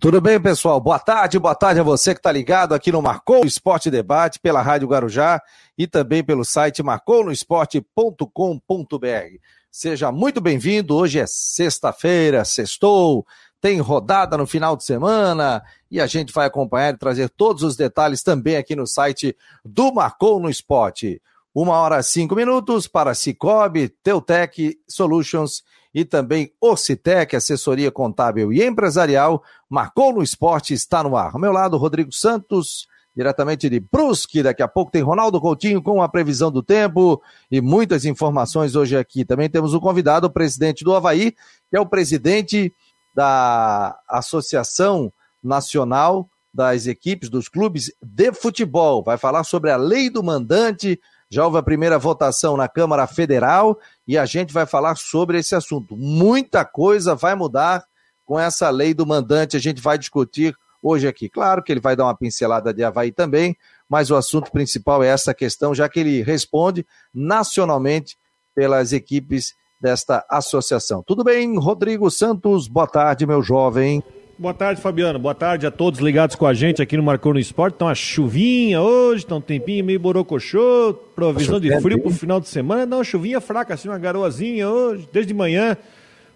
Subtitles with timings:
[0.00, 0.80] Tudo bem, pessoal?
[0.80, 4.62] Boa tarde, boa tarde a você que está ligado aqui no Marcou Esporte Debate pela
[4.62, 5.42] Rádio Guarujá
[5.76, 9.38] e também pelo site marconosport.com.br.
[9.72, 10.94] Seja muito bem-vindo.
[10.94, 13.26] Hoje é sexta-feira, sextou,
[13.60, 17.74] tem rodada no final de semana e a gente vai acompanhar e trazer todos os
[17.74, 21.20] detalhes também aqui no site do Marcou no Esporte.
[21.52, 25.64] Uma hora cinco minutos para Cicobi, Teutec Solutions
[25.98, 29.42] e também Ocitec, assessoria contábil e empresarial.
[29.68, 31.32] Marcou no esporte, está no ar.
[31.34, 34.40] Ao meu lado, Rodrigo Santos, diretamente de Brusque.
[34.40, 38.96] Daqui a pouco tem Ronaldo Coutinho com a previsão do tempo e muitas informações hoje
[38.96, 39.24] aqui.
[39.24, 41.32] Também temos o convidado, o presidente do Havaí,
[41.68, 42.72] que é o presidente
[43.12, 45.12] da Associação
[45.42, 49.02] Nacional das Equipes, dos clubes de futebol.
[49.02, 51.00] Vai falar sobre a lei do mandante.
[51.30, 55.54] Já houve a primeira votação na Câmara Federal e a gente vai falar sobre esse
[55.54, 55.96] assunto.
[55.96, 57.84] Muita coisa vai mudar
[58.24, 61.28] com essa lei do mandante, a gente vai discutir hoje aqui.
[61.28, 63.56] Claro que ele vai dar uma pincelada de Havaí também,
[63.88, 68.16] mas o assunto principal é essa questão, já que ele responde nacionalmente
[68.54, 71.02] pelas equipes desta associação.
[71.02, 72.68] Tudo bem, Rodrigo Santos?
[72.68, 74.02] Boa tarde, meu jovem.
[74.38, 75.18] Boa tarde, Fabiano.
[75.18, 77.74] Boa tarde a todos ligados com a gente aqui no Marcou no Esporte.
[77.74, 82.46] Então, a chuvinha hoje, tá um tempinho meio borocochô, provisão de frio pro final de
[82.46, 82.86] semana.
[82.86, 85.76] Não, chuvinha fraca, assim, uma garoazinha hoje, desde manhã.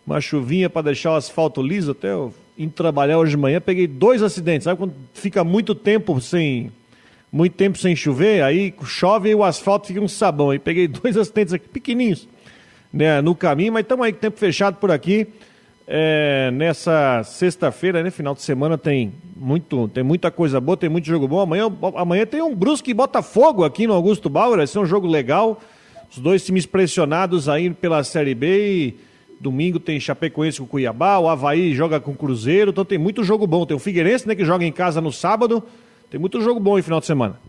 [0.05, 1.93] Uma chuvinha para deixar o asfalto liso.
[1.93, 4.65] Até eu ir trabalhar hoje de manhã, peguei dois acidentes.
[4.65, 6.73] Sabe quando fica muito tempo sem
[7.31, 10.51] muito tempo sem chover, aí chove e o asfalto fica um sabão.
[10.51, 12.29] Aí peguei dois acidentes aqui pequenininhos
[12.93, 15.29] né, no caminho, mas estamos aí com tempo fechado por aqui.
[15.87, 21.07] É, nessa sexta-feira, né, final de semana, tem muito, tem muita coisa boa, tem muito
[21.07, 21.41] jogo bom.
[21.41, 25.07] Amanhã, amanhã tem um Brusque e Botafogo aqui no Augusto Bauer, vai ser um jogo
[25.07, 25.61] legal.
[26.11, 28.95] Os dois times pressionados aí pela Série B
[29.41, 33.45] domingo tem Chapecoense com Cuiabá, o Havaí joga com o Cruzeiro, então tem muito jogo
[33.47, 33.67] bom.
[33.67, 35.63] Tem o Figueirense, né, que joga em casa no sábado.
[36.09, 37.41] Tem muito jogo bom em final de semana.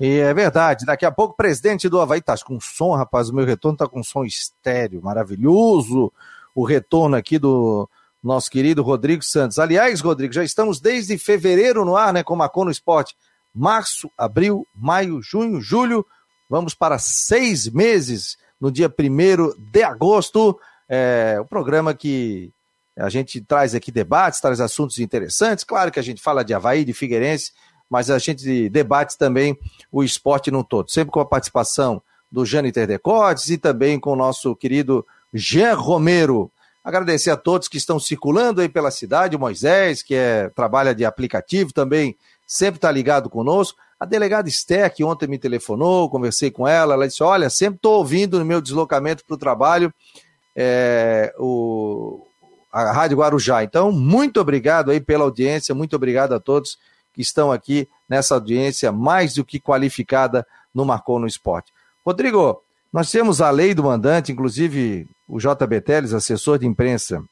[0.00, 3.34] E é verdade, daqui a pouco o presidente do Havaí tá com som, rapaz, o
[3.34, 6.12] meu retorno tá com som estéreo, maravilhoso
[6.54, 7.88] o retorno aqui do
[8.22, 9.58] nosso querido Rodrigo Santos.
[9.58, 13.16] Aliás, Rodrigo, já estamos desde fevereiro no ar, né, com Macon no Esporte.
[13.54, 16.06] Março, abril, maio, junho, julho,
[16.48, 20.58] vamos para seis meses no dia 1 de agosto.
[20.88, 22.52] É, o programa que
[22.96, 25.64] a gente traz aqui debates, traz assuntos interessantes.
[25.64, 27.52] Claro que a gente fala de Havaí, de Figueirense,
[27.90, 29.58] mas a gente debate também
[29.90, 34.16] o esporte no todo, sempre com a participação do Jâniter Decotes e também com o
[34.16, 36.50] nosso querido Jean Romero.
[36.84, 41.04] Agradecer a todos que estão circulando aí pela cidade, o Moisés, que é, trabalha de
[41.04, 42.16] aplicativo também,
[42.46, 43.78] sempre está ligado conosco.
[44.00, 47.98] A delegada Esther, que ontem me telefonou, conversei com ela, ela disse: Olha, sempre estou
[47.98, 49.94] ouvindo no meu deslocamento para o trabalho
[50.56, 52.26] é, o,
[52.72, 53.62] a Rádio Guarujá.
[53.62, 56.78] Então, muito obrigado aí pela audiência, muito obrigado a todos
[57.12, 61.72] que estão aqui nessa audiência mais do que qualificada no Marcou no Esporte.
[62.04, 67.24] Rodrigo, nós temos a lei do mandante, inclusive o JB Teles, assessor de imprensa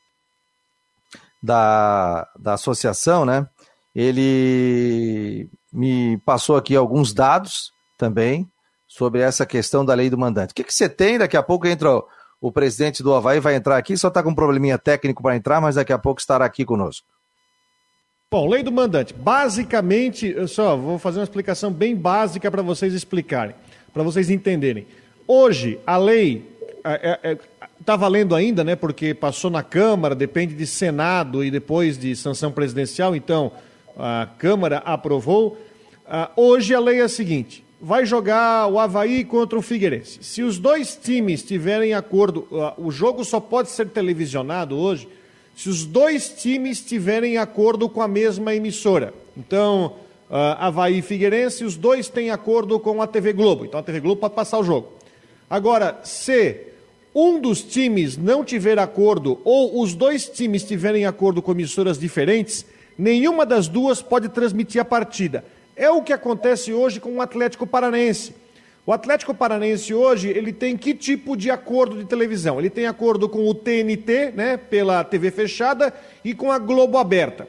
[1.43, 3.47] da, da associação, né?
[3.95, 8.49] Ele me passou aqui alguns dados também
[8.89, 10.53] sobre essa questão da lei do mandante.
[10.53, 11.19] O que, que você tem?
[11.19, 12.05] Daqui a pouco entra o,
[12.41, 15.61] o presidente do Havaí, vai entrar aqui, só está com um probleminha técnico para entrar,
[15.61, 17.07] mas daqui a pouco estará aqui conosco.
[18.31, 19.13] Bom, lei do mandante.
[19.13, 23.55] Basicamente, eu só vou fazer uma explicação bem básica para vocês explicarem,
[23.93, 24.87] para vocês entenderem.
[25.33, 26.45] Hoje, a lei
[26.77, 27.39] está é, é,
[27.85, 28.75] tá valendo ainda, né?
[28.75, 33.53] Porque passou na Câmara, depende de Senado e depois de sanção presidencial, então
[33.97, 35.57] a Câmara aprovou.
[36.05, 40.19] Ah, hoje a lei é a seguinte: vai jogar o Havaí contra o Figueirense.
[40.21, 45.07] Se os dois times tiverem acordo, ah, o jogo só pode ser televisionado hoje
[45.55, 49.15] se os dois times tiverem acordo com a mesma emissora.
[49.37, 49.95] Então,
[50.29, 53.65] uh, Havaí e Figueirense, os dois têm acordo com a TV Globo.
[53.65, 54.99] Então a TV Globo pode passar o jogo.
[55.51, 56.69] Agora, se
[57.13, 62.65] um dos times não tiver acordo ou os dois times tiverem acordo com emissoras diferentes,
[62.97, 65.45] nenhuma das duas pode transmitir a partida.
[65.75, 68.33] É o que acontece hoje com o Atlético Paranense.
[68.87, 72.59] O Atlético Paranense hoje, ele tem que tipo de acordo de televisão?
[72.59, 75.93] Ele tem acordo com o TNT, né, pela TV fechada,
[76.25, 77.49] e com a Globo aberta.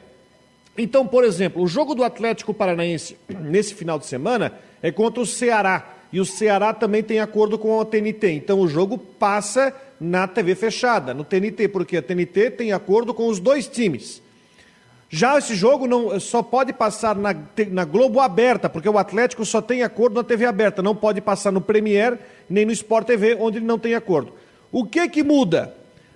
[0.76, 5.26] Então, por exemplo, o jogo do Atlético Paranaense nesse final de semana é contra o
[5.26, 8.32] Ceará e o Ceará também tem acordo com a TNT.
[8.32, 13.28] Então o jogo passa na TV fechada, no TNT, porque a TNT tem acordo com
[13.28, 14.20] os dois times.
[15.08, 17.34] Já esse jogo não só pode passar na,
[17.70, 21.52] na Globo aberta, porque o Atlético só tem acordo na TV aberta, não pode passar
[21.52, 22.18] no Premier
[22.48, 24.32] nem no Sport TV, onde ele não tem acordo.
[24.70, 25.74] O que que muda?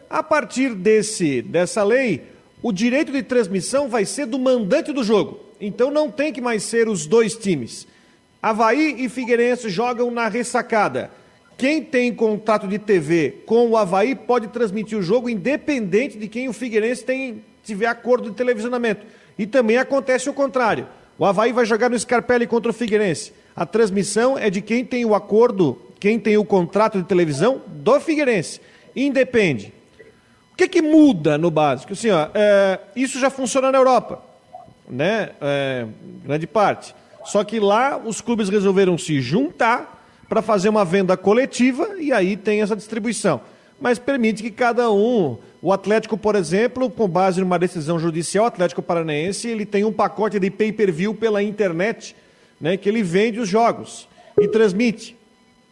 [0.08, 2.22] A partir desse dessa lei,
[2.62, 5.40] o direito de transmissão vai ser do mandante do jogo.
[5.60, 7.86] Então não tem que mais ser os dois times.
[8.48, 11.10] Havaí e Figueirense jogam na ressacada.
[11.58, 16.48] Quem tem contrato de TV com o Havaí pode transmitir o jogo independente de quem
[16.48, 19.04] o Figueirense tem, tiver acordo de televisionamento.
[19.36, 20.86] E também acontece o contrário.
[21.18, 23.32] O Havaí vai jogar no Scarpelli contra o Figueirense.
[23.56, 27.98] A transmissão é de quem tem o acordo, quem tem o contrato de televisão do
[27.98, 28.60] Figueirense.
[28.94, 29.72] Independe.
[30.52, 31.94] O que, que muda no básico?
[31.94, 34.22] Assim, ó, é, isso já funciona na Europa,
[34.88, 35.30] né?
[35.40, 35.84] É,
[36.24, 36.94] grande parte.
[37.26, 39.96] Só que lá os clubes resolveram se juntar
[40.28, 43.40] para fazer uma venda coletiva e aí tem essa distribuição.
[43.80, 48.48] Mas permite que cada um, o Atlético, por exemplo, com base numa decisão judicial, o
[48.48, 52.16] Atlético Paranaense, ele tem um pacote de pay-per-view pela internet,
[52.60, 54.08] né, que ele vende os jogos
[54.40, 55.16] e transmite.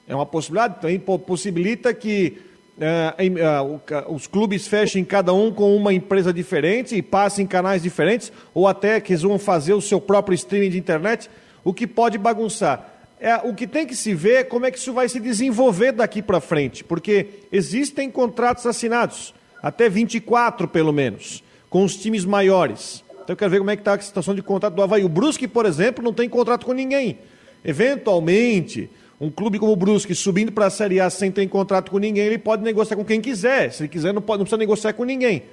[0.06, 2.36] É uma possibilidade, também possibilita que
[2.76, 8.30] uh, uh, os clubes fechem cada um com uma empresa diferente e passem canais diferentes,
[8.52, 11.30] ou até que vão fazer o seu próprio streaming de internet
[11.64, 12.90] o que pode bagunçar.
[13.18, 15.92] É, o que tem que se ver é como é que isso vai se desenvolver
[15.92, 23.02] daqui para frente, porque existem contratos assinados, até 24 pelo menos, com os times maiores.
[23.10, 25.02] Então eu quero ver como é que está a situação de contrato do Havaí.
[25.02, 27.18] O Brusque, por exemplo, não tem contrato com ninguém.
[27.64, 31.98] Eventualmente, um clube como o Brusque subindo para a Série A sem ter contrato com
[31.98, 33.72] ninguém, ele pode negociar com quem quiser.
[33.72, 35.44] Se ele quiser, não, pode, não precisa negociar com ninguém.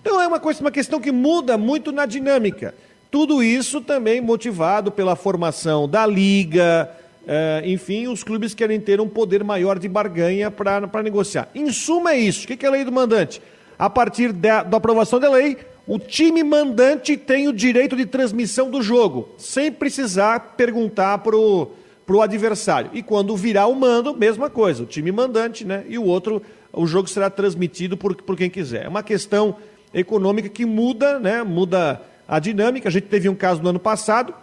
[0.00, 2.74] Então é uma, coisa, uma questão que muda muito na dinâmica.
[3.16, 6.90] Tudo isso também motivado pela formação da liga,
[7.26, 11.48] é, enfim, os clubes querem ter um poder maior de barganha para negociar.
[11.54, 12.44] Em suma, é isso.
[12.44, 13.40] O que é a lei do mandante?
[13.78, 18.70] A partir da, da aprovação da lei, o time mandante tem o direito de transmissão
[18.70, 22.90] do jogo, sem precisar perguntar para o adversário.
[22.92, 25.86] E quando virar o mando, mesma coisa, o time mandante, né?
[25.88, 28.84] E o outro, o jogo será transmitido por, por quem quiser.
[28.84, 29.56] É uma questão
[29.94, 31.42] econômica que muda, né?
[31.42, 32.88] Muda a dinâmica.
[32.88, 34.34] A gente teve um caso no ano passado,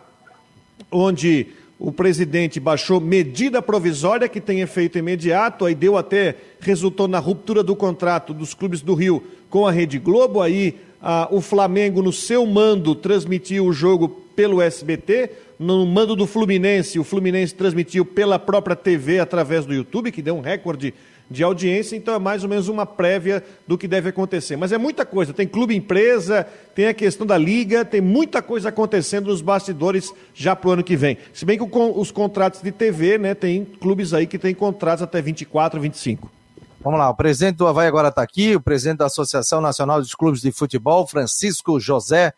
[0.92, 1.48] onde
[1.80, 7.62] o presidente baixou medida provisória que tem efeito imediato, aí deu até, resultou na ruptura
[7.62, 12.14] do contrato dos clubes do Rio com a Rede Globo, aí a, o Flamengo, no
[12.14, 15.30] seu mando, transmitiu o jogo pelo SBT,
[15.60, 20.36] no mando do Fluminense, o Fluminense transmitiu pela própria TV através do YouTube, que deu
[20.36, 20.94] um recorde
[21.30, 24.56] de audiência, então é mais ou menos uma prévia do que deve acontecer.
[24.56, 28.70] Mas é muita coisa, tem clube empresa, tem a questão da liga, tem muita coisa
[28.70, 31.18] acontecendo nos bastidores já para o ano que vem.
[31.34, 35.22] Se bem que os contratos de TV, né, tem clubes aí que tem contratos até
[35.22, 36.30] 24, 25.
[36.82, 40.14] Vamos lá, o presidente do Havaí agora está aqui, o presidente da Associação Nacional dos
[40.14, 42.34] Clubes de Futebol, Francisco José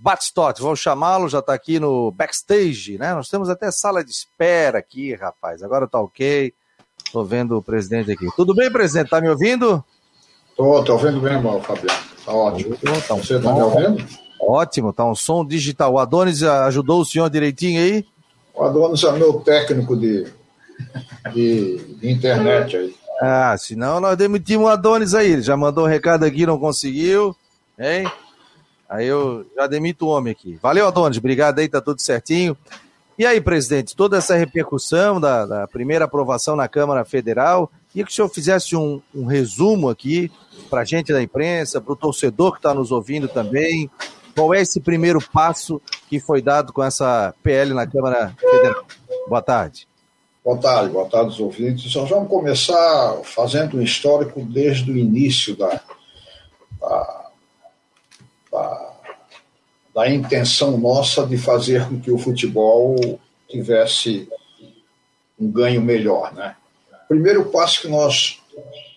[0.00, 0.62] Batistotti.
[0.62, 3.12] Vamos chamá-lo, já está aqui no backstage, né?
[3.12, 5.62] Nós temos até sala de espera aqui, rapaz.
[5.62, 6.54] Agora está ok.
[7.10, 8.28] Estou vendo o presidente aqui.
[8.36, 9.06] Tudo bem, presidente?
[9.06, 9.84] Está me ouvindo?
[10.50, 11.90] Estou, estou ouvindo bem, irmão, Fabiano.
[12.16, 12.76] Está ótimo.
[12.76, 14.06] Tá um Você está me ouvindo?
[14.40, 15.92] Ótimo, está um som digital.
[15.92, 18.06] O Adonis ajudou o senhor direitinho aí?
[18.54, 20.24] O Adonis é meu técnico de,
[21.34, 22.94] de, de internet aí.
[23.20, 25.32] Ah, senão nós demitimos o Adonis aí.
[25.32, 27.34] Ele já mandou um recado aqui, não conseguiu.
[27.76, 28.08] Hein?
[28.88, 30.56] Aí eu já demito o homem aqui.
[30.62, 31.18] Valeu, Adonis.
[31.18, 32.56] Obrigado aí, tá tudo certinho.
[33.20, 38.10] E aí, presidente, toda essa repercussão da, da primeira aprovação na Câmara Federal, queria que
[38.10, 40.32] o senhor fizesse um, um resumo aqui
[40.70, 43.90] para a gente da imprensa, para o torcedor que está nos ouvindo também.
[44.34, 48.86] Qual é esse primeiro passo que foi dado com essa PL na Câmara Federal?
[49.28, 49.86] Boa tarde.
[50.42, 51.94] Boa tarde, boa tarde aos ouvintes.
[51.94, 55.78] Nós vamos começar fazendo um histórico desde o início da,
[56.80, 57.30] da,
[58.50, 58.89] da
[59.94, 63.18] da intenção nossa de fazer com que o futebol
[63.48, 64.28] tivesse
[65.38, 66.54] um ganho melhor, né?
[67.08, 68.40] Primeiro passo que nós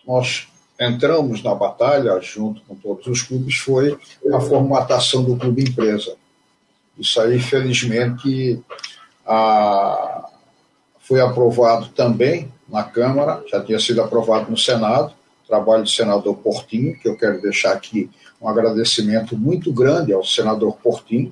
[0.06, 0.48] nós
[0.80, 3.98] entramos na batalha junto com todos os clubes foi
[4.34, 6.16] a formatação do clube empresa.
[6.98, 8.62] Isso aí, felizmente,
[9.26, 10.30] a,
[11.00, 15.14] foi aprovado também na Câmara, já tinha sido aprovado no Senado,
[15.54, 18.10] trabalho do senador Portinho, que eu quero deixar aqui
[18.42, 21.32] um agradecimento muito grande ao senador Portinho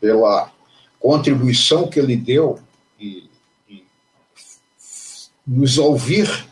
[0.00, 0.52] pela
[1.00, 2.60] contribuição que ele deu
[3.00, 3.28] e,
[3.68, 3.82] e
[5.44, 6.46] nos ouvir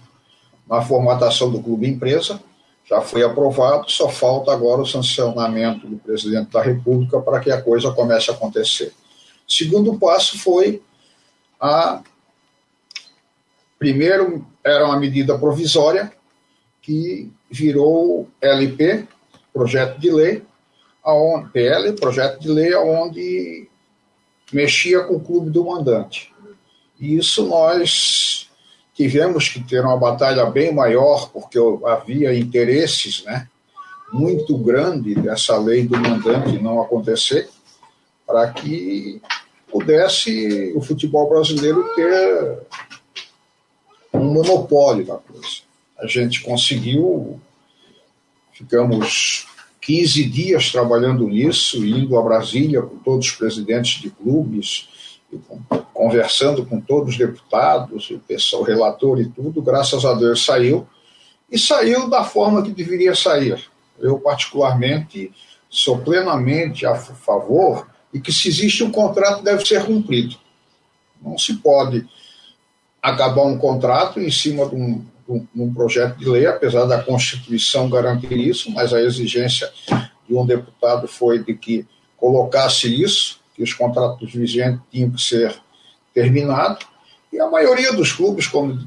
[0.68, 2.42] na formatação do Clube Empresa.
[2.84, 7.62] Já foi aprovado, só falta agora o sancionamento do presidente da República para que a
[7.62, 8.92] coisa comece a acontecer.
[9.48, 10.82] O segundo passo foi
[11.60, 12.02] a.
[13.78, 16.12] Primeiro, era uma medida provisória
[16.84, 19.08] que virou LP,
[19.54, 20.42] projeto de lei,
[21.02, 23.66] aonde, PL, projeto de lei, onde
[24.52, 26.30] mexia com o clube do mandante.
[27.00, 28.50] E isso nós
[28.94, 33.48] tivemos que ter uma batalha bem maior, porque havia interesses né,
[34.12, 37.48] muito grande dessa lei do mandante não acontecer,
[38.26, 39.22] para que
[39.70, 42.58] pudesse o futebol brasileiro ter
[44.12, 45.63] um monopólio da coisa.
[45.98, 47.40] A gente conseguiu,
[48.52, 49.46] ficamos
[49.80, 54.88] 15 dias trabalhando nisso, indo a Brasília com todos os presidentes de clubes,
[55.92, 60.86] conversando com todos os deputados, o pessoal, o relator e tudo, graças a Deus saiu,
[61.50, 63.62] e saiu da forma que deveria sair.
[63.98, 65.32] Eu, particularmente,
[65.68, 70.36] sou plenamente a favor e que se existe um contrato deve ser cumprido.
[71.20, 72.06] Não se pode
[73.02, 77.88] acabar um contrato em cima de um, de um projeto de lei, apesar da Constituição
[77.88, 79.70] garantir isso, mas a exigência
[80.28, 85.54] de um deputado foi de que colocasse isso, que os contratos vigentes tinham que ser
[86.12, 86.86] terminados,
[87.32, 88.78] e a maioria dos clubes, como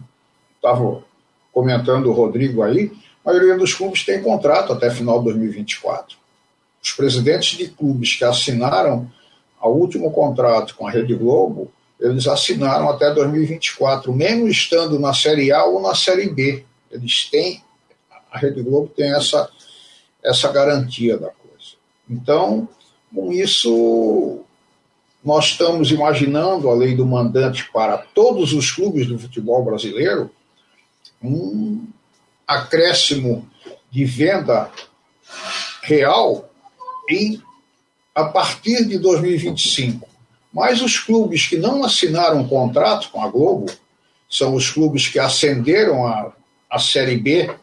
[0.55, 1.03] estava
[1.51, 2.91] comentando o Rodrigo aí,
[3.25, 6.17] a maioria dos clubes tem contrato até final de 2024.
[6.81, 9.11] Os presidentes de clubes que assinaram
[9.61, 15.51] o último contrato com a Rede Globo, eles assinaram até 2024, mesmo estando na Série
[15.51, 16.63] A ou na Série B.
[16.91, 17.63] Eles têm,
[18.31, 19.49] a Rede Globo tem essa,
[20.23, 21.75] essa garantia da coisa.
[22.09, 22.69] Então,
[23.13, 24.41] com isso,
[25.23, 30.29] nós estamos imaginando a lei do mandante para todos os clubes do futebol brasileiro,
[31.21, 31.85] um
[32.47, 33.49] acréscimo
[33.89, 34.71] de venda
[35.81, 36.49] real
[37.09, 37.41] em
[38.13, 40.06] a partir de 2025.
[40.57, 43.71] Mas os clubes que não assinaram um contrato com a Globo,
[44.27, 46.33] são os clubes que ascenderam a,
[46.67, 47.55] a Série B,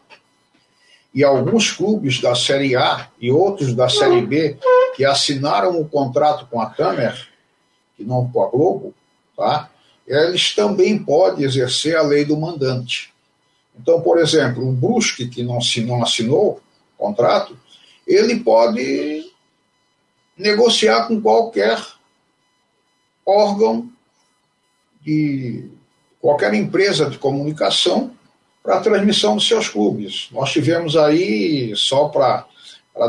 [1.13, 4.57] e alguns clubes da Série A e outros da Série B
[4.95, 7.27] que assinaram o um contrato com a Tamer,
[7.97, 8.93] que não com a Globo,
[9.35, 9.69] tá?
[10.07, 13.13] eles também podem exercer a lei do mandante.
[13.77, 16.61] Então, por exemplo, o Brusque, que não, não assinou
[16.97, 17.57] contrato,
[18.07, 19.29] ele pode
[20.37, 21.77] negociar com qualquer
[23.25, 23.89] órgão
[25.01, 25.69] de
[26.21, 28.11] qualquer empresa de comunicação
[28.63, 30.27] para a transmissão dos seus clubes.
[30.31, 32.45] Nós tivemos aí, só para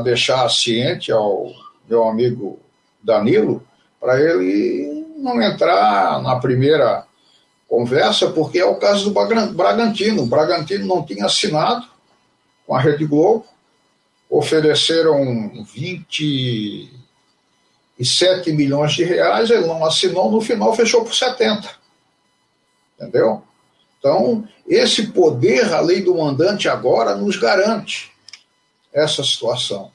[0.04, 1.50] deixar ciente ao
[1.88, 2.58] meu amigo
[3.02, 3.66] Danilo,
[4.00, 7.06] para ele não entrar na primeira
[7.68, 10.22] conversa, porque é o caso do Bragantino.
[10.22, 11.86] O Bragantino não tinha assinado
[12.66, 13.46] com a Rede Globo,
[14.28, 15.64] ofereceram
[17.98, 21.68] 27 milhões de reais, ele não assinou, no final fechou por 70.
[22.98, 23.42] Entendeu?
[23.98, 28.10] Então, esse poder, a lei do mandante agora nos garante
[28.92, 29.90] essa situação.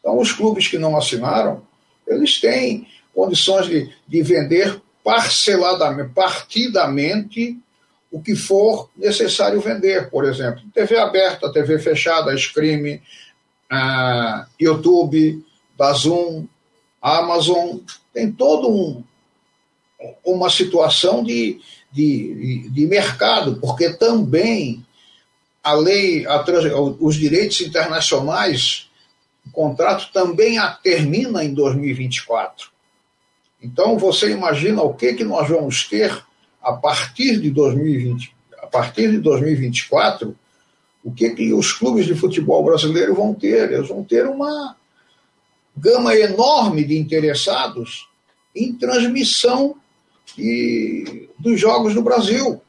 [0.00, 1.62] Então, os clubes que não assinaram,
[2.06, 7.58] eles têm condições de, de vender parceladamente, partidamente,
[8.10, 10.10] o que for necessário vender.
[10.10, 12.98] Por exemplo, TV aberta, TV fechada, Scream,
[13.72, 15.44] uh, YouTube,
[17.06, 17.78] Dazum, Amazon,
[18.12, 19.04] tem todo um,
[20.24, 21.60] uma situação de,
[21.92, 24.84] de, de mercado, porque também
[25.62, 26.44] a lei, a,
[27.00, 28.90] os direitos internacionais,
[29.46, 32.70] o contrato também a termina em 2024.
[33.62, 36.24] Então você imagina o que, que nós vamos ter
[36.62, 40.36] a partir de 2020, a partir de 2024,
[41.04, 43.72] o que, que os clubes de futebol brasileiro vão ter?
[43.72, 44.76] Eles vão ter uma
[45.76, 48.08] gama enorme de interessados
[48.54, 49.76] em transmissão
[50.38, 52.60] e, dos jogos no Brasil.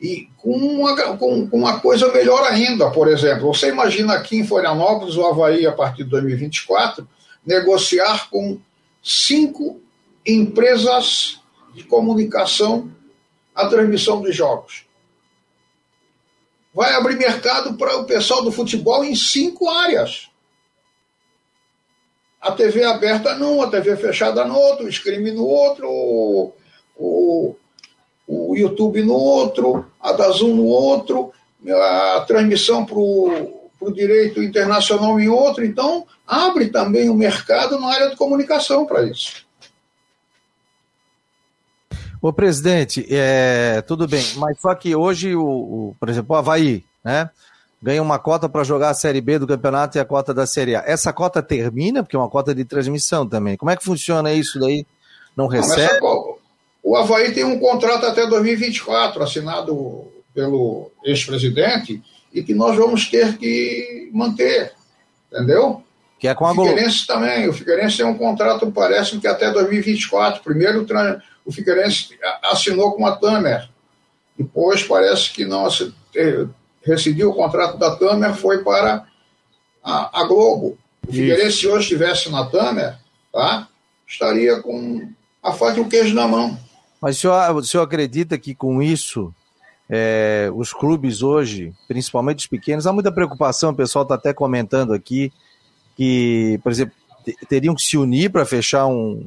[0.00, 4.46] E com uma, com, com uma coisa melhor ainda, por exemplo, você imagina aqui em
[4.46, 7.06] Florianópolis, o Havaí, a partir de 2024,
[7.44, 8.58] negociar com
[9.02, 9.80] cinco
[10.26, 11.40] empresas
[11.74, 12.90] de comunicação
[13.54, 14.84] a transmissão dos jogos.
[16.72, 20.29] Vai abrir mercado para o pessoal do futebol em cinco áreas.
[22.40, 25.86] A TV aberta num, a TV fechada no outro, o Scream no outro,
[26.96, 27.56] o,
[28.26, 31.32] o, YouTube no outro, a Dazum no outro,
[31.68, 35.64] a transmissão para o direito internacional em outro.
[35.64, 39.44] Então, abre também o mercado na área de comunicação para isso.
[42.22, 46.84] Ô, presidente, é, tudo bem, mas só que hoje, o, o por exemplo, o Havaí,
[47.02, 47.30] né?
[47.82, 50.76] Ganha uma cota para jogar a Série B do campeonato e a cota da Série
[50.76, 50.82] A.
[50.86, 53.56] Essa cota termina, porque é uma cota de transmissão também.
[53.56, 54.86] Como é que funciona isso daí?
[55.36, 56.00] Não recebe?
[56.00, 56.36] Não,
[56.82, 63.36] o Havaí tem um contrato até 2024, assinado pelo ex-presidente, e que nós vamos ter
[63.36, 64.72] que manter.
[65.32, 65.82] Entendeu?
[66.18, 67.48] Que é com a o Figueirense também.
[67.48, 70.42] O Figueirense tem um contrato, parece que até 2024.
[70.42, 70.86] Primeiro,
[71.44, 73.68] o Figueirense assinou com a Tamer.
[74.38, 75.66] Depois parece que não
[76.82, 79.06] rescindiu o contrato da Tamer, foi para
[79.82, 80.78] a, a Globo.
[81.06, 82.98] O Figueirense, se hoje estivesse na Tamer,
[83.32, 83.68] tá?
[84.06, 85.08] estaria com
[85.42, 86.58] a faca e o queijo na mão.
[87.00, 89.32] Mas o senhor, o senhor acredita que com isso
[89.88, 94.92] é, os clubes hoje, principalmente os pequenos, há muita preocupação, o pessoal está até comentando
[94.92, 95.32] aqui,
[95.96, 96.94] que, por exemplo,
[97.48, 99.26] teriam que se unir para fechar um.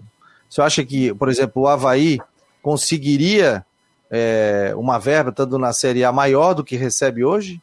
[0.50, 2.20] Você acha que, por exemplo, o Havaí
[2.62, 3.66] conseguiria
[4.16, 7.60] é, uma verba, estando na Série A, maior do que recebe hoje?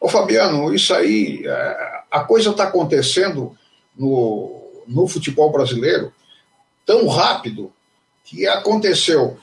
[0.00, 3.54] Ô Fabiano, isso aí, é, a coisa está acontecendo
[3.94, 6.10] no, no futebol brasileiro
[6.86, 7.70] tão rápido
[8.24, 9.36] que aconteceu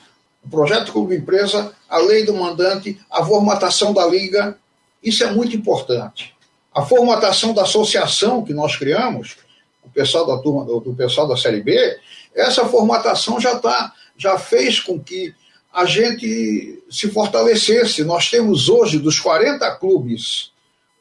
[0.44, 4.58] o projeto Clube Empresa, a lei do mandante, a formatação da liga,
[5.02, 6.34] isso é muito importante.
[6.74, 9.36] A formatação da associação que nós criamos,
[9.84, 11.96] o pessoal da turma do, pessoal da série B,
[12.34, 15.32] essa formatação já tá, já fez com que
[15.74, 18.04] a gente se fortalecesse.
[18.04, 20.52] Nós temos hoje dos 40 clubes,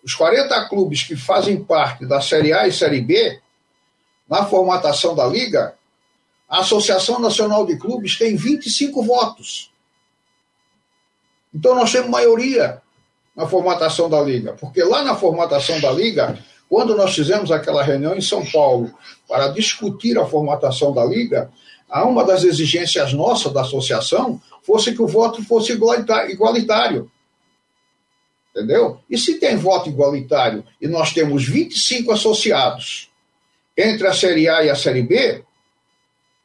[0.04, 3.40] os 40 clubes que fazem parte da série A e série B,
[4.28, 5.76] na formatação da liga,
[6.50, 9.72] a Associação Nacional de Clubes tem 25 votos.
[11.54, 12.82] Então nós temos maioria
[13.36, 16.38] na formatação da liga, porque lá na formatação da liga,
[16.68, 18.92] quando nós fizemos aquela reunião em São Paulo
[19.28, 21.52] para discutir a formatação da liga,
[22.02, 27.12] uma das exigências nossas da associação fosse que o voto fosse igualitário.
[28.50, 29.00] Entendeu?
[29.10, 33.10] E se tem voto igualitário e nós temos 25 associados
[33.78, 35.44] entre a Série A e a Série B,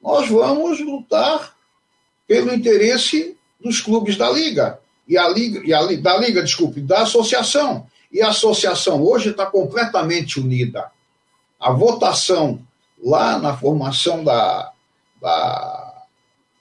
[0.02, 1.55] nós vamos lutar
[2.26, 4.78] pelo interesse dos clubes da Liga.
[5.07, 7.87] E a Liga, e a, da Liga, desculpe, da associação.
[8.12, 10.90] E a associação hoje está completamente unida.
[11.59, 12.61] A votação
[13.02, 14.73] lá na formação da,
[15.21, 16.03] da,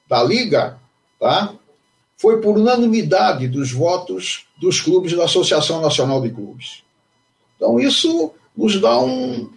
[0.10, 0.78] da Liga
[1.20, 1.54] tá?
[2.18, 6.84] foi por unanimidade dos votos dos clubes da Associação Nacional de Clubes.
[7.56, 9.50] Então, isso nos dá um,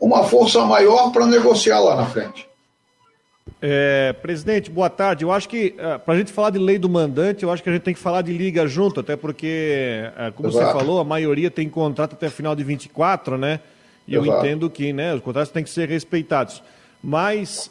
[0.00, 2.46] uma força maior para negociar lá na frente.
[3.60, 5.24] É, presidente, boa tarde.
[5.24, 7.68] Eu acho que, é, para a gente falar de lei do mandante, eu acho que
[7.68, 10.66] a gente tem que falar de liga junto, até porque, uh, como Exato.
[10.66, 13.60] você falou, a maioria tem contrato até final de 24, né?
[14.06, 14.28] E Exato.
[14.28, 16.62] eu entendo que né, os contratos têm que ser respeitados.
[17.02, 17.70] Mas,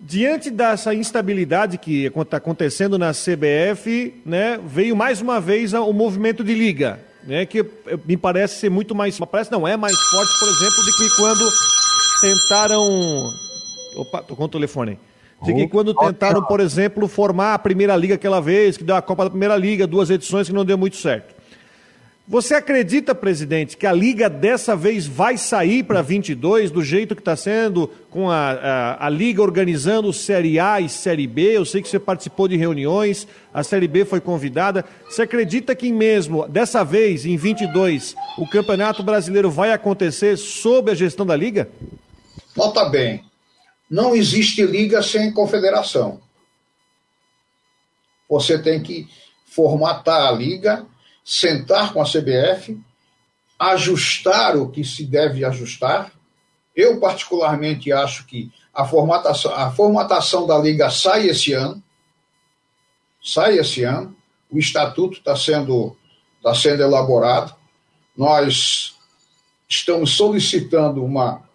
[0.00, 6.42] diante dessa instabilidade que está acontecendo na CBF, né, veio mais uma vez o movimento
[6.42, 7.64] de liga, né, que
[8.06, 9.18] me parece ser muito mais.
[9.18, 11.48] Parece não, é mais forte, por exemplo, do que quando
[12.20, 13.30] tentaram.
[13.96, 14.98] Opa, tô com o telefone.
[15.42, 19.00] De que quando tentaram, por exemplo, formar a Primeira Liga aquela vez, que deu a
[19.00, 21.34] Copa da Primeira Liga, duas edições que não deu muito certo.
[22.30, 27.20] Você acredita, presidente, que a Liga dessa vez vai sair para 22 do jeito que
[27.20, 31.56] está sendo, com a, a, a, Liga organizando Série A e Série B?
[31.56, 34.84] Eu sei que você participou de reuniões, a Série B foi convidada.
[35.06, 40.94] Você acredita que mesmo dessa vez, em 22, o Campeonato Brasileiro vai acontecer sob a
[40.94, 41.68] gestão da Liga?
[42.56, 43.24] Nota bem,
[43.90, 46.20] não existe liga sem confederação.
[48.28, 49.08] Você tem que
[49.46, 50.86] formatar a liga,
[51.30, 52.76] sentar com a CBF,
[53.56, 56.10] ajustar o que se deve ajustar.
[56.74, 61.80] Eu, particularmente, acho que a formatação, a formatação da liga sai esse ano.
[63.22, 64.16] Sai esse ano.
[64.50, 65.96] O estatuto está sendo,
[66.42, 67.54] tá sendo elaborado.
[68.16, 68.96] Nós
[69.68, 71.48] estamos solicitando uma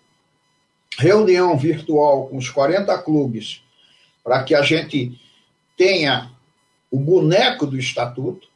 [0.97, 3.61] reunião virtual com os 40 clubes
[4.23, 5.19] para que a gente
[5.75, 6.31] tenha
[6.89, 8.54] o boneco do estatuto,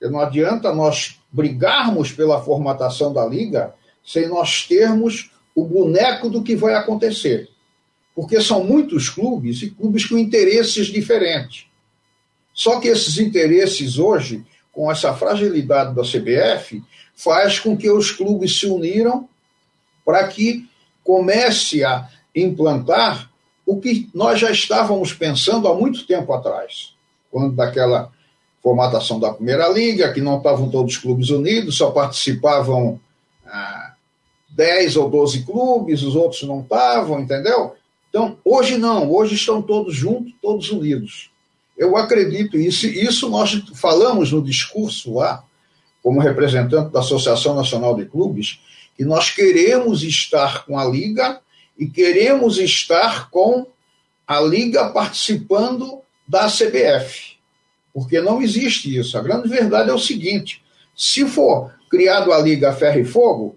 [0.00, 6.54] não adianta nós brigarmos pela formatação da liga sem nós termos o boneco do que
[6.54, 7.48] vai acontecer.
[8.14, 11.66] Porque são muitos clubes e clubes com interesses diferentes.
[12.52, 16.82] Só que esses interesses hoje, com essa fragilidade da CBF,
[17.14, 19.28] faz com que os clubes se uniram
[20.04, 20.68] para que
[21.02, 23.30] comece a implantar
[23.64, 26.94] o que nós já estávamos pensando há muito tempo atrás,
[27.30, 28.12] quando daquela
[28.66, 32.98] formatação da Primeira Liga, que não estavam todos os clubes unidos, só participavam
[33.46, 33.94] ah,
[34.50, 37.76] 10 ou 12 clubes, os outros não estavam, entendeu?
[38.08, 41.30] Então, hoje não, hoje estão todos juntos, todos unidos.
[41.78, 45.44] Eu acredito isso, isso nós falamos no discurso lá,
[46.02, 48.58] como representante da Associação Nacional de Clubes,
[48.96, 51.38] que nós queremos estar com a Liga
[51.78, 53.64] e queremos estar com
[54.26, 57.35] a Liga participando da CBF.
[57.96, 59.16] Porque não existe isso.
[59.16, 60.62] A grande verdade é o seguinte:
[60.94, 63.56] se for criado a Liga Ferro e Fogo,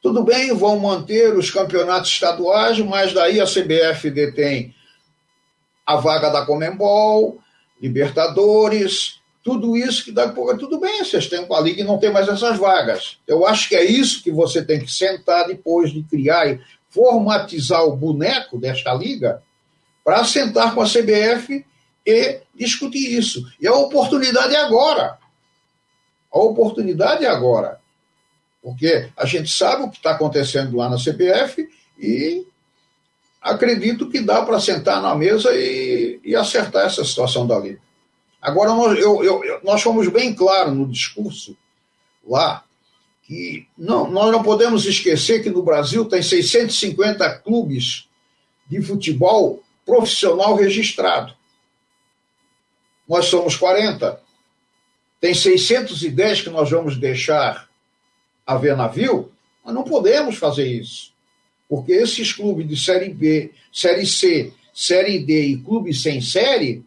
[0.00, 4.74] tudo bem, vão manter os campeonatos estaduais, mas daí a CBF detém
[5.84, 7.38] a vaga da Comembol,
[7.78, 11.98] Libertadores, tudo isso que dá pouco, tudo bem, vocês têm com a liga e não
[11.98, 13.18] tem mais essas vagas.
[13.26, 17.84] Eu acho que é isso que você tem que sentar depois de criar e formatizar
[17.84, 19.42] o boneco desta liga
[20.02, 21.68] para sentar com a CBF
[22.06, 23.44] e discutir isso.
[23.60, 25.18] E a oportunidade é agora.
[26.32, 27.80] A oportunidade é agora.
[28.62, 32.46] Porque a gente sabe o que está acontecendo lá na CBF e
[33.40, 37.80] acredito que dá para sentar na mesa e, e, acertar essa situação da liga.
[38.40, 41.56] Agora, nós, eu, eu, nós fomos bem claros no discurso
[42.26, 42.64] lá
[43.30, 48.08] que não, nós não podemos esquecer que no Brasil tem 650 clubes
[48.68, 51.32] de futebol profissional registrado.
[53.10, 54.20] Nós somos 40.
[55.20, 57.68] Tem 610 que nós vamos deixar
[58.46, 59.32] a ver navio.
[59.64, 61.10] Nós não podemos fazer isso.
[61.68, 66.84] Porque esses clubes de Série B, Série C, Série D e clubes sem série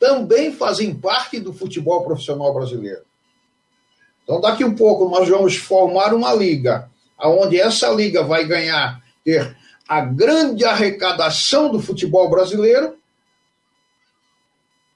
[0.00, 3.02] também fazem parte do futebol profissional brasileiro.
[4.24, 6.90] Então, daqui um pouco, nós vamos formar uma liga,
[7.22, 9.56] onde essa liga vai ganhar, ter
[9.86, 12.99] a grande arrecadação do futebol brasileiro,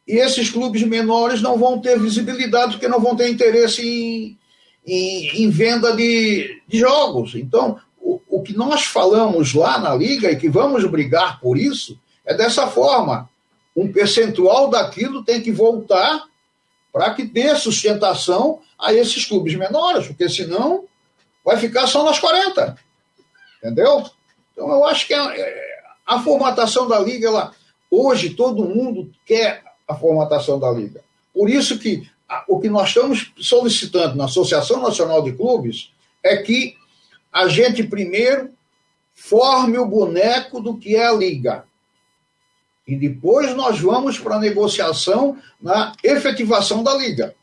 [0.07, 4.39] e esses clubes menores não vão ter visibilidade, porque não vão ter interesse em,
[4.87, 7.35] em, em venda de, de, jogos.
[7.35, 11.99] Então, o, o que nós falamos lá na Liga, e que vamos brigar por isso,
[12.25, 13.29] é dessa forma
[13.75, 16.25] um percentual daquilo tem que voltar
[16.93, 20.85] para que dê sustentação a esses clubes menores, porque senão
[21.45, 22.77] vai ficar só nas 40.
[23.59, 24.05] Entendeu?
[24.53, 25.75] Então eu acho que a, é,
[26.07, 27.53] a formatação da liga, ela,
[27.91, 31.03] hoje todo mundo quer a formatação da liga.
[31.33, 32.09] Por isso que
[32.49, 35.93] o que nós estamos solicitando na Associação Nacional de Clubes
[36.23, 36.77] é que
[37.33, 38.51] a gente primeiro
[39.15, 41.65] forme o boneco do que é a liga.
[42.87, 47.35] E depois nós vamos para a negociação na efetivação da liga.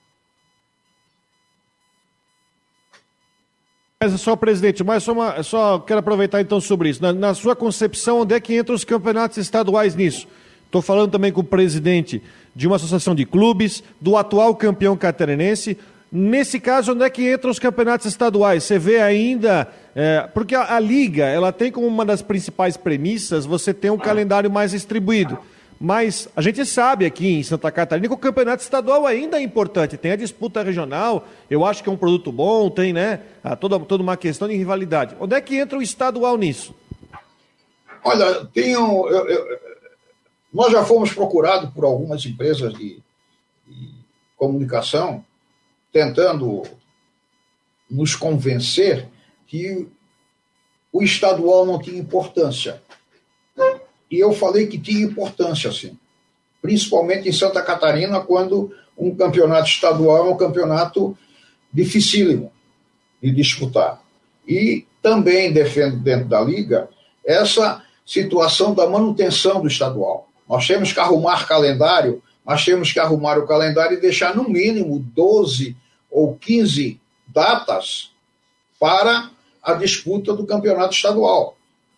[4.00, 7.02] Mas só, presidente, mas só, uma, só quero aproveitar então sobre isso.
[7.02, 10.28] Na, na, sua concepção, onde é que entram os campeonatos estaduais nisso?
[10.72, 12.24] Estou falando também com o presidente
[12.56, 15.78] de uma associação de clubes, do atual campeão catarinense.
[16.10, 18.64] Nesse caso, onde é que entram os campeonatos estaduais?
[18.64, 19.68] Você vê ainda.
[19.94, 23.98] É, porque a, a, Liga ela tem como uma das principais premissas você ter um
[23.98, 25.38] calendário mais distribuído.
[25.78, 29.98] Mas a gente sabe aqui em Santa Catarina que o campeonato estadual ainda é importante.
[29.98, 33.20] Tem a disputa regional, eu acho que é um produto bom, tem né,
[33.60, 35.18] toda, toda uma questão de rivalidade.
[35.20, 36.74] Onde é que entra o estadual nisso?
[38.06, 39.71] Olha, tem um, eu, eu,
[40.54, 43.02] nós já fomos procurados por algumas empresas de,
[43.68, 43.90] de
[44.36, 45.24] comunicação
[45.92, 46.64] tentando
[47.90, 49.08] nos convencer
[49.48, 49.88] que
[50.92, 52.82] o estadual não tinha importância.
[54.10, 55.98] E eu falei que tinha importância, sim.
[56.62, 61.18] Principalmente em Santa Catarina, quando um campeonato estadual é um campeonato
[61.74, 62.52] dificílimo
[63.22, 64.02] de disputar.
[64.48, 66.90] E também defendo dentro da liga
[67.26, 70.28] essa situação da manutenção do estadual.
[70.52, 75.00] Nós temos que arrumar calendário, nós temos que arrumar o calendário e deixar no mínimo
[75.00, 75.78] 12
[76.12, 78.12] ou 15 datas
[78.78, 79.32] para
[79.64, 81.56] a disputa do campeonato estadual,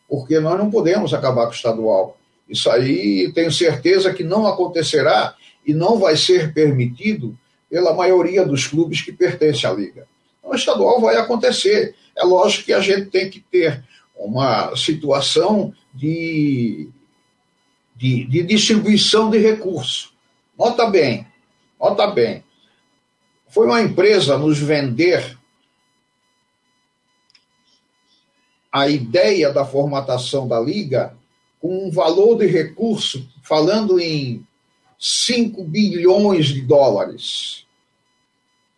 [0.07, 2.17] porque nós não podemos acabar com o estadual.
[2.47, 5.33] Isso aí tenho certeza que não acontecerá
[5.65, 7.35] e não vai ser permitido
[7.67, 10.05] pela maioria dos clubes que pertencem à liga.
[10.37, 11.95] Então, o estadual vai acontecer.
[12.15, 13.83] É lógico que a gente tem que ter
[14.15, 16.91] uma situação de
[18.03, 20.13] de, de distribuição de recursos.
[20.59, 21.25] Nota bem,
[21.79, 22.43] nota bem.
[23.47, 25.37] Foi uma empresa nos vender
[28.69, 31.15] a ideia da formatação da liga
[31.61, 34.45] com um valor de recurso, falando em
[34.99, 37.65] 5 bilhões de dólares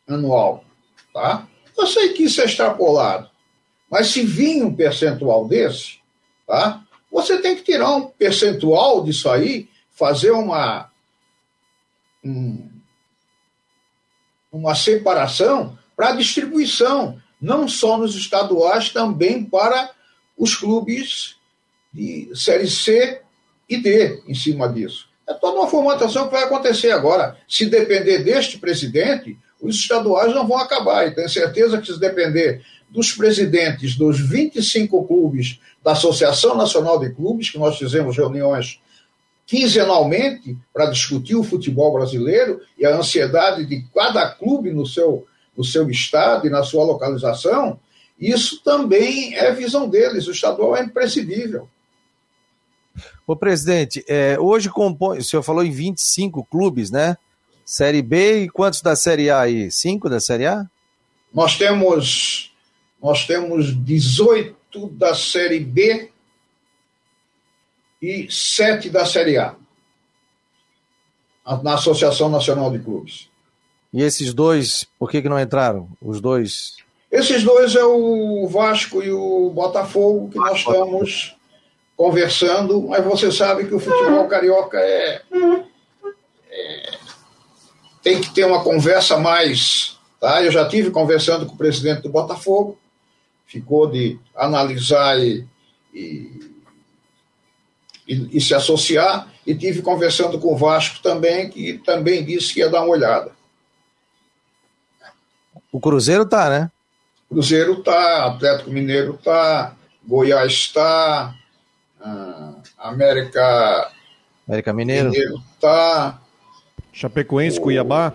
[0.08, 0.64] anual.
[1.12, 1.48] Tá?
[1.76, 3.28] Eu sei que isso é extrapolado,
[3.90, 5.98] mas se vir um percentual desse,
[6.46, 6.85] tá?
[7.16, 10.92] Você tem que tirar um percentual disso aí, fazer uma,
[12.22, 12.70] um,
[14.52, 19.92] uma separação para distribuição, não só nos estaduais, também para
[20.38, 21.38] os clubes
[21.94, 23.22] de Série C
[23.70, 25.08] e D em cima disso.
[25.26, 27.38] É toda uma formatação que vai acontecer agora.
[27.48, 31.08] Se depender deste presidente, os estaduais não vão acabar.
[31.08, 37.12] E tenho certeza que se depender dos presidentes dos 25 clubes da Associação Nacional de
[37.14, 38.80] Clubes, que nós fizemos reuniões
[39.46, 45.64] quinzenalmente para discutir o futebol brasileiro e a ansiedade de cada clube no seu, no
[45.64, 47.80] seu estado e na sua localização,
[48.20, 50.28] isso também é visão deles.
[50.28, 51.68] O estadual é imprescindível.
[53.28, 57.18] Ô, presidente, é, hoje compõe, o senhor falou em 25 clubes, né?
[57.66, 59.72] Série B e quantos da Série A aí?
[59.72, 60.66] Cinco da Série A?
[61.34, 62.54] Nós temos,
[63.02, 64.56] nós temos 18
[64.92, 66.10] da Série B
[68.02, 69.56] e 7 da Série A,
[71.64, 73.30] na Associação Nacional de Clubes.
[73.94, 75.90] E esses dois, por que, que não entraram?
[76.02, 76.76] Os dois?
[77.12, 81.36] Esses dois é o Vasco e o Botafogo que nós estamos
[81.96, 85.22] conversando, mas você sabe que o futebol carioca é,
[86.52, 86.96] é
[88.06, 89.98] tem que ter uma conversa mais.
[90.20, 90.44] Tá?
[90.44, 92.78] Eu já tive conversando com o presidente do Botafogo,
[93.46, 95.46] ficou de analisar e,
[95.94, 96.52] e,
[98.08, 102.60] e, e se associar, e tive conversando com o Vasco também, que também disse que
[102.60, 103.32] ia dar uma olhada.
[105.72, 106.72] O Cruzeiro tá, né?
[107.30, 109.76] Cruzeiro tá, Atlético Mineiro tá,
[110.08, 111.36] Goiás tá,
[112.00, 113.92] uh, América
[114.48, 115.10] América Mineiro.
[115.10, 116.22] Mineiro tá,
[116.94, 117.62] Chapecoense, o...
[117.62, 118.14] Cuiabá.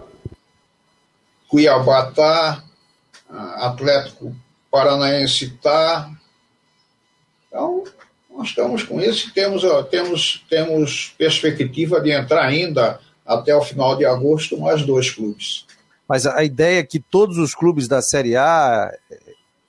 [1.48, 2.64] Cuiabá tá,
[3.28, 4.34] uh, Atlético
[4.70, 6.10] Paranaense tá.
[7.48, 7.84] Então,
[8.30, 14.04] nós estamos com isso, temos, temos, temos perspectiva de entrar ainda até o final de
[14.04, 15.66] agosto mais dois clubes.
[16.08, 19.18] Mas a ideia é que todos os clubes da Série A eh,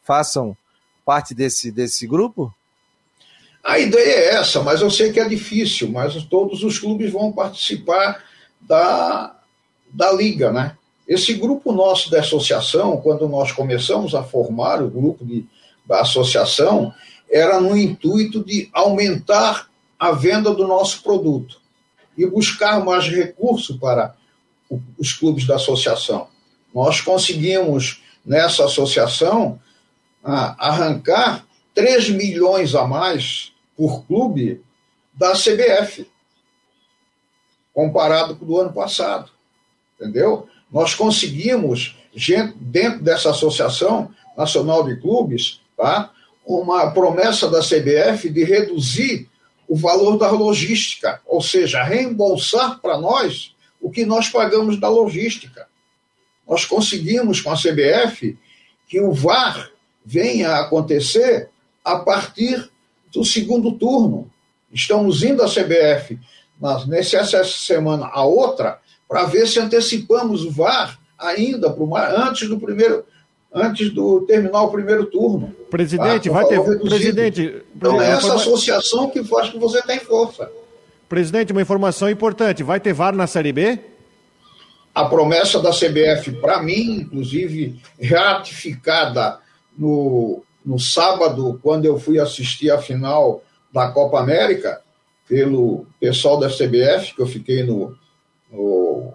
[0.04, 0.58] façam
[1.06, 2.54] parte desse, desse grupo?
[3.64, 7.32] A ideia é essa, mas eu sei que é difícil, mas todos os clubes vão
[7.32, 8.24] participar
[8.60, 9.36] da,
[9.92, 10.76] da liga, né?
[11.12, 15.46] Esse grupo nosso da associação, quando nós começamos a formar o grupo de,
[15.86, 16.94] da associação,
[17.30, 19.70] era no intuito de aumentar
[20.00, 21.60] a venda do nosso produto
[22.18, 24.16] e buscar mais recurso para
[24.98, 26.30] os clubes da associação.
[26.74, 29.60] Nós conseguimos, nessa associação,
[30.24, 31.46] arrancar
[31.76, 34.64] 3 milhões a mais por clube
[35.14, 36.10] da CBF,
[37.74, 39.30] comparado com o do ano passado.
[40.00, 40.48] Entendeu?
[40.72, 41.96] Nós conseguimos,
[42.56, 46.12] dentro dessa Associação Nacional de Clubes, tá,
[46.46, 49.30] uma promessa da CBF de reduzir
[49.68, 55.68] o valor da logística, ou seja, reembolsar para nós o que nós pagamos da logística.
[56.48, 58.38] Nós conseguimos com a CBF
[58.88, 59.72] que o VAR
[60.06, 61.50] venha a acontecer
[61.84, 62.70] a partir
[63.14, 64.30] do segundo turno.
[64.72, 66.20] Estamos indo à CBF
[66.88, 68.80] nessa semana a outra
[69.12, 73.04] para ver se antecipamos o VAR ainda pro, antes do primeiro
[73.54, 75.54] antes do terminar o primeiro turno.
[75.70, 76.36] Presidente, tá?
[76.36, 76.86] vai ter reduzido.
[76.86, 77.64] presidente.
[77.76, 80.50] Então é essa associação que faz que você tem força.
[81.10, 83.78] Presidente, uma informação importante, vai ter VAR na Série B?
[84.96, 89.40] A promessa da CBF, para mim, inclusive, ratificada
[89.78, 93.44] no, no sábado, quando eu fui assistir a final
[93.74, 94.80] da Copa América,
[95.28, 97.98] pelo pessoal da CBF, que eu fiquei no,
[98.52, 99.14] no,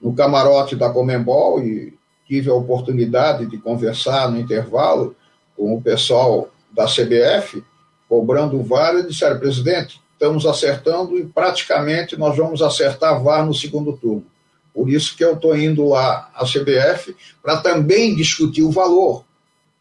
[0.00, 5.16] no camarote da Comembol e tive a oportunidade de conversar no intervalo
[5.56, 7.64] com o pessoal da CBF,
[8.08, 13.54] cobrando o VAR, e disseram, presidente, estamos acertando e praticamente nós vamos acertar VAR no
[13.54, 14.26] segundo turno.
[14.74, 19.24] Por isso que eu estou indo lá à CBF para também discutir o valor.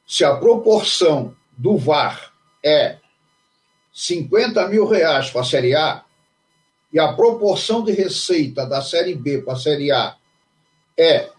[0.07, 2.31] Se a proporção do VAR
[2.63, 2.97] é
[3.93, 6.03] 50 mil reais para a Série A
[6.91, 10.15] e a proporção de receita da Série B para a Série A
[10.97, 11.29] é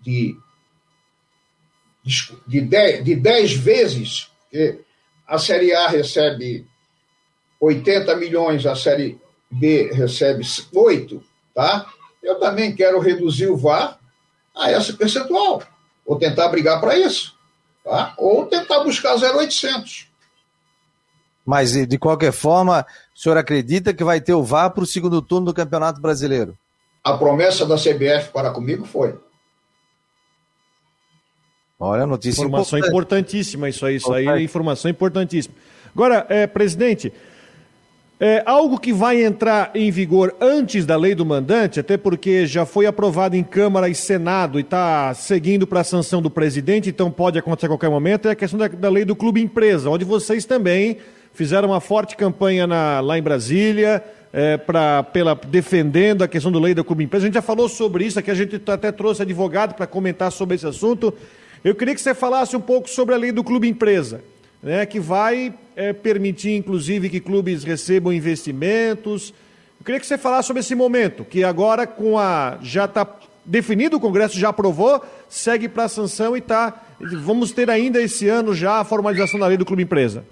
[0.00, 0.36] de,
[2.46, 4.78] de, 10, de 10 vezes, que
[5.26, 6.66] a Série A recebe
[7.60, 9.18] 80 milhões, a Série
[9.50, 11.22] B recebe 8,
[11.54, 11.92] tá?
[12.22, 14.00] Eu também quero reduzir o VAR
[14.54, 15.62] a esse percentual.
[16.04, 17.36] Ou tentar brigar para isso.
[17.84, 18.14] Tá?
[18.18, 20.08] Ou tentar buscar 0,800.
[21.46, 25.22] Mas, de qualquer forma, o senhor acredita que vai ter o VAR para o segundo
[25.22, 26.58] turno do Campeonato Brasileiro?
[27.04, 29.14] A promessa da CBF para comigo foi.
[31.78, 32.90] Olha, notícia Informação importante.
[32.90, 35.54] importantíssima isso aí, isso aí é informação importantíssima.
[35.94, 37.12] Agora, é, presidente,
[38.18, 42.66] é algo que vai entrar em vigor antes da lei do mandante, até porque já
[42.66, 47.10] foi aprovado em Câmara e Senado e está seguindo para a sanção do presidente, então
[47.10, 50.04] pode acontecer a qualquer momento, é a questão da, da lei do clube empresa, onde
[50.04, 50.98] vocês também
[51.36, 56.58] fizeram uma forte campanha na, lá em Brasília, é, pra, pela, defendendo a questão da
[56.58, 57.24] lei do clube empresa.
[57.24, 60.56] A gente já falou sobre isso aqui, a gente até trouxe advogado para comentar sobre
[60.56, 61.12] esse assunto.
[61.62, 64.22] Eu queria que você falasse um pouco sobre a lei do clube empresa
[64.62, 69.32] né, que vai é, permitir, inclusive, que clubes recebam investimentos.
[69.78, 73.06] Eu queria que você falasse sobre esse momento, que agora com a já está
[73.44, 76.82] definido, o Congresso já aprovou, segue para a sanção e está.
[76.98, 80.24] Vamos ter ainda esse ano já a formalização da lei do clube empresa.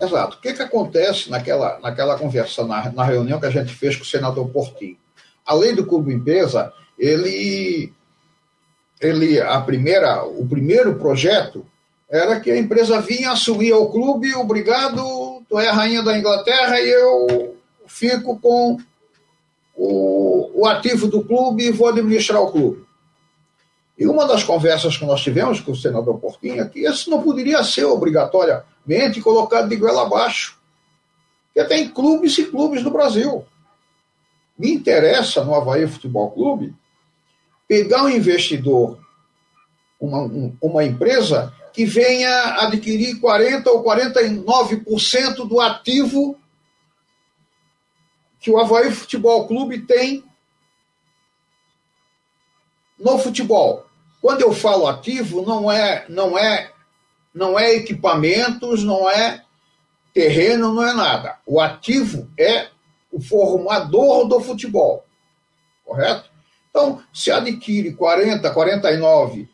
[0.00, 0.36] Exato.
[0.36, 4.02] O que, que acontece naquela, naquela conversa, na, na reunião que a gente fez com
[4.02, 4.96] o senador Portinho?
[5.50, 7.92] a lei do clube empresa, ele,
[9.00, 11.66] ele a primeira, o primeiro projeto
[12.08, 16.80] era que a empresa vinha, assumia o clube, obrigado, tu é a rainha da Inglaterra
[16.80, 18.78] e eu fico com
[19.74, 22.84] o, o ativo do clube e vou administrar o clube.
[24.00, 27.22] E uma das conversas que nós tivemos com o senador Portinho é que isso não
[27.22, 30.58] poderia ser obrigatoriamente colocado de goela abaixo.
[31.52, 33.44] Porque tem clubes e clubes no Brasil.
[34.58, 36.74] Me interessa no Havaí Futebol Clube
[37.68, 38.98] pegar um investidor,
[40.00, 40.30] uma,
[40.62, 46.38] uma empresa que venha adquirir 40% ou 49% do ativo
[48.40, 50.24] que o Havaí Futebol Clube tem
[52.98, 53.89] no futebol.
[54.20, 56.70] Quando eu falo ativo, não é, não é,
[57.34, 59.42] não é equipamentos, não é
[60.12, 61.38] terreno, não é nada.
[61.46, 62.68] O ativo é
[63.10, 65.04] o formador do futebol.
[65.84, 66.30] Correto?
[66.68, 69.48] Então, se adquire 40, 49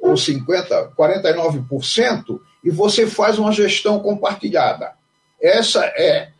[0.00, 4.92] ou 50, 49% e você faz uma gestão compartilhada.
[5.40, 6.32] Essa é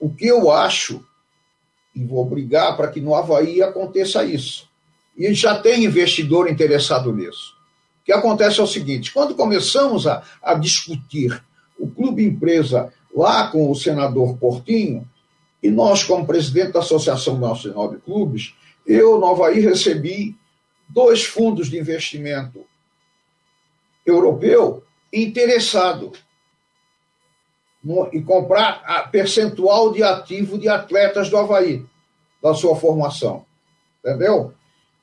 [0.00, 1.04] o que eu acho
[1.94, 4.68] e vou brigar para que no Havaí aconteça isso.
[5.16, 7.54] E já tem investidor interessado nisso.
[8.02, 11.42] O que acontece é o seguinte: quando começamos a, a discutir
[11.78, 15.08] o clube empresa lá com o senador Portinho,
[15.62, 18.54] e nós, como presidente da Associação Nacional de Clubes,
[18.86, 20.36] eu, no Havaí, recebi
[20.88, 22.64] dois fundos de investimento
[24.04, 26.12] europeu interessado
[28.12, 31.84] em comprar a percentual de ativo de atletas do Havaí,
[32.42, 33.44] da sua formação.
[34.00, 34.54] Entendeu?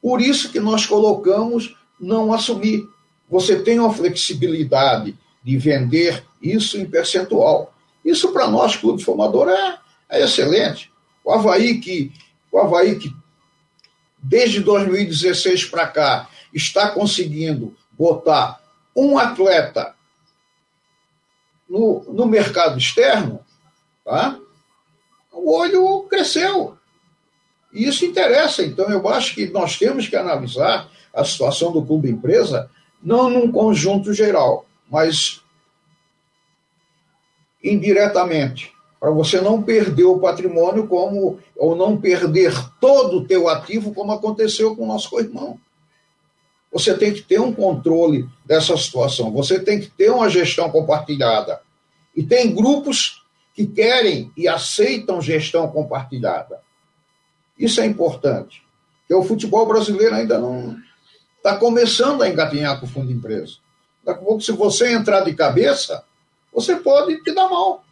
[0.02, 2.88] Por isso que nós colocamos não assumir.
[3.30, 7.74] Você tem uma flexibilidade de vender isso em percentual.
[8.04, 9.78] Isso para nós, clube formador, é,
[10.10, 10.92] é excelente.
[11.24, 12.12] O Havaí que,
[12.52, 13.14] o Havaí que
[14.18, 18.60] desde 2016 para cá está conseguindo botar
[18.96, 19.94] um atleta
[21.70, 23.40] no, no mercado externo,
[24.04, 24.40] tá?
[25.32, 26.78] o olho cresceu.
[27.74, 28.64] E isso interessa.
[28.64, 32.70] Então, eu acho que nós temos que analisar a situação do clube empresa
[33.02, 35.42] não num conjunto geral, mas
[37.64, 43.94] indiretamente, para você não perder o patrimônio como ou não perder todo o teu ativo
[43.94, 45.60] como aconteceu com o nosso co-irmão.
[46.72, 51.62] Você tem que ter um controle dessa situação, você tem que ter uma gestão compartilhada.
[52.16, 53.24] E tem grupos
[53.56, 56.62] que querem e aceitam gestão compartilhada.
[57.60, 58.64] Isso é importante.
[59.02, 60.78] Porque o futebol brasileiro ainda não
[61.38, 63.56] está começando a engatinhar com o fundo de empresa.
[64.06, 66.04] Daqui a pouco, se você entrar de cabeça,
[66.54, 67.84] você pode te dar mal.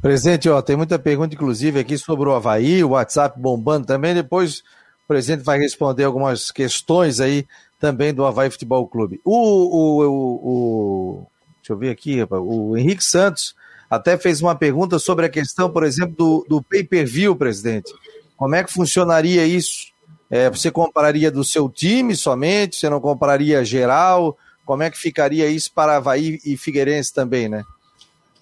[0.00, 4.14] Presidente, ó, tem muita pergunta, inclusive, aqui sobre o Havaí, o WhatsApp bombando também.
[4.14, 4.64] Depois
[5.04, 7.46] o presidente vai responder algumas questões aí
[7.78, 9.20] também do Havaí Futebol Clube.
[9.24, 11.26] O, o, o, o
[11.58, 13.54] deixa eu ver aqui, o Henrique Santos
[13.92, 17.92] até fez uma pergunta sobre a questão, por exemplo, do, do pay-per-view, presidente.
[18.38, 19.92] Como é que funcionaria isso?
[20.30, 22.76] É, você compraria do seu time somente?
[22.76, 24.34] Você não compraria geral?
[24.64, 27.64] Como é que ficaria isso para Havaí e Figueirense também, né?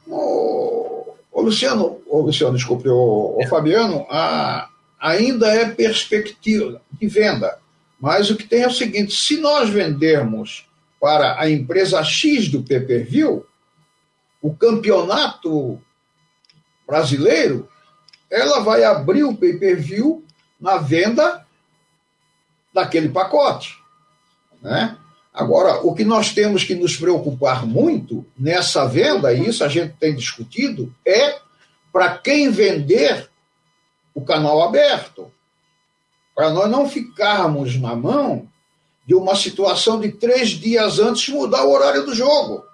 [0.07, 4.69] Ô, ô Luciano, ô Luciano, desculpe, ô, ô Fabiano, a,
[5.01, 7.59] ainda é perspectiva de venda.
[8.01, 10.65] Mas o que tem é o seguinte: se nós vendermos
[11.01, 13.45] para a empresa X do pay-per-view,
[14.40, 15.81] o campeonato
[16.87, 17.68] brasileiro,
[18.31, 20.24] ela vai abrir o pay-per-view
[20.61, 21.46] na venda
[22.72, 23.76] daquele pacote.
[24.62, 24.96] Né?
[25.33, 29.94] Agora, o que nós temos que nos preocupar muito nessa venda, e isso a gente
[29.98, 31.38] tem discutido, é
[31.92, 33.29] para quem vender
[34.14, 35.31] o canal aberto.
[36.35, 38.48] Para nós não ficarmos na mão
[39.07, 42.64] de uma situação de três dias antes mudar o horário do jogo.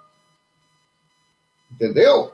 [1.77, 2.33] Entendeu?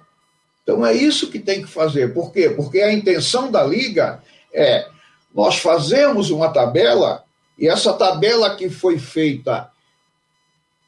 [0.63, 2.13] Então é isso que tem que fazer.
[2.13, 2.49] Por quê?
[2.49, 4.88] Porque a intenção da liga é
[5.36, 7.25] nós fazemos uma tabela
[7.60, 9.70] e essa tabela que foi feita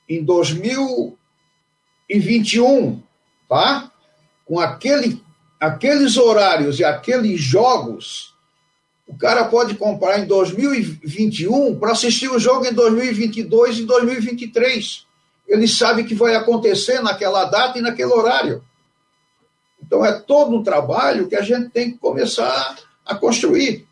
[0.08, 3.04] em 2021,
[3.50, 3.92] tá?
[4.46, 5.22] Com aquele,
[5.60, 8.34] aqueles horários e aqueles jogos,
[9.06, 15.05] o cara pode comprar em 2021 para assistir o jogo em 2022 e 2023
[15.48, 18.64] ele sabe que vai acontecer naquela data e naquele horário.
[19.82, 22.76] Então é todo um trabalho que a gente tem que começar
[23.06, 23.86] a construir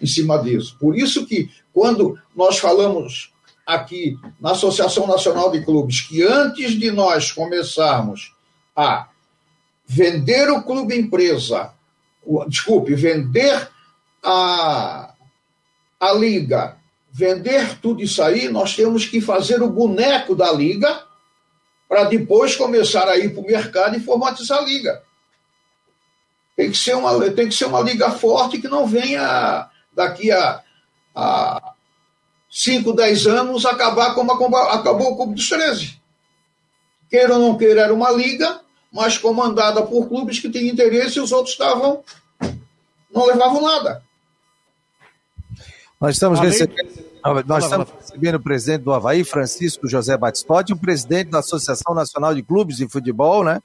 [0.00, 0.76] em cima disso.
[0.78, 3.32] Por isso que quando nós falamos
[3.66, 8.34] aqui na Associação Nacional de Clubes que antes de nós começarmos
[8.76, 9.08] a
[9.86, 11.72] vender o clube empresa,
[12.48, 13.68] desculpe, vender
[14.22, 15.14] a,
[15.98, 16.79] a liga
[17.12, 21.04] vender tudo isso aí, nós temos que fazer o boneco da liga
[21.88, 25.02] para depois começar a ir para o mercado e formatizar a liga.
[26.56, 30.62] Tem que, ser uma, tem que ser uma liga forte que não venha daqui a,
[31.14, 31.72] a
[32.50, 36.00] 5, 10 anos acabar como acabou o Clube dos 13.
[37.08, 38.60] Queira ou não queira, era uma liga,
[38.92, 42.04] mas comandada por clubes que tinham interesse e os outros estavam.
[43.12, 44.04] não levavam nada.
[46.00, 46.88] Nós estamos recebendo.
[47.46, 52.34] Nós estamos recebendo o presidente do Havaí, Francisco José Batistotti, o presidente da Associação Nacional
[52.34, 53.60] de Clubes de Futebol, né?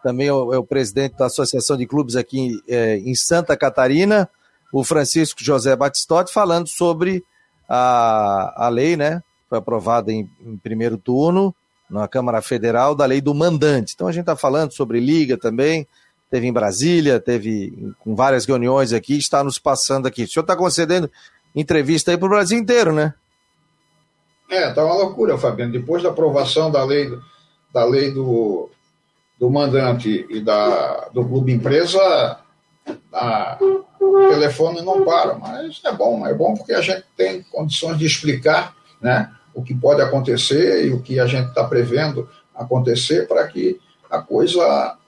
[0.00, 4.30] Também é o, é o presidente da Associação de Clubes aqui é, em Santa Catarina,
[4.72, 7.24] o Francisco José Batistotti, falando sobre
[7.68, 9.20] a, a lei, né?
[9.48, 11.52] Foi aprovada em, em primeiro turno
[11.90, 13.92] na Câmara Federal da lei do mandante.
[13.94, 15.86] Então a gente está falando sobre liga também,
[16.30, 20.22] teve em Brasília, teve com várias reuniões aqui, está nos passando aqui.
[20.22, 21.10] O senhor está concedendo
[21.54, 23.14] entrevista aí para o Brasil inteiro, né?
[24.50, 25.72] É, tá uma loucura, Fabiano.
[25.72, 27.10] Depois da aprovação da lei,
[27.72, 28.70] da lei do,
[29.38, 32.38] do mandante e da, do clube empresa,
[33.12, 35.34] a, o telefone não para.
[35.34, 39.74] Mas é bom, é bom porque a gente tem condições de explicar né, o que
[39.74, 43.80] pode acontecer e o que a gente está prevendo acontecer para que
[44.10, 44.98] a coisa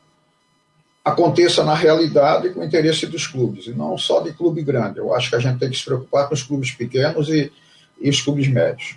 [1.04, 4.98] aconteça na realidade com o interesse dos clubes, e não só de clube grande.
[4.98, 7.52] Eu acho que a gente tem que se preocupar com os clubes pequenos e,
[8.00, 8.96] e os clubes médios.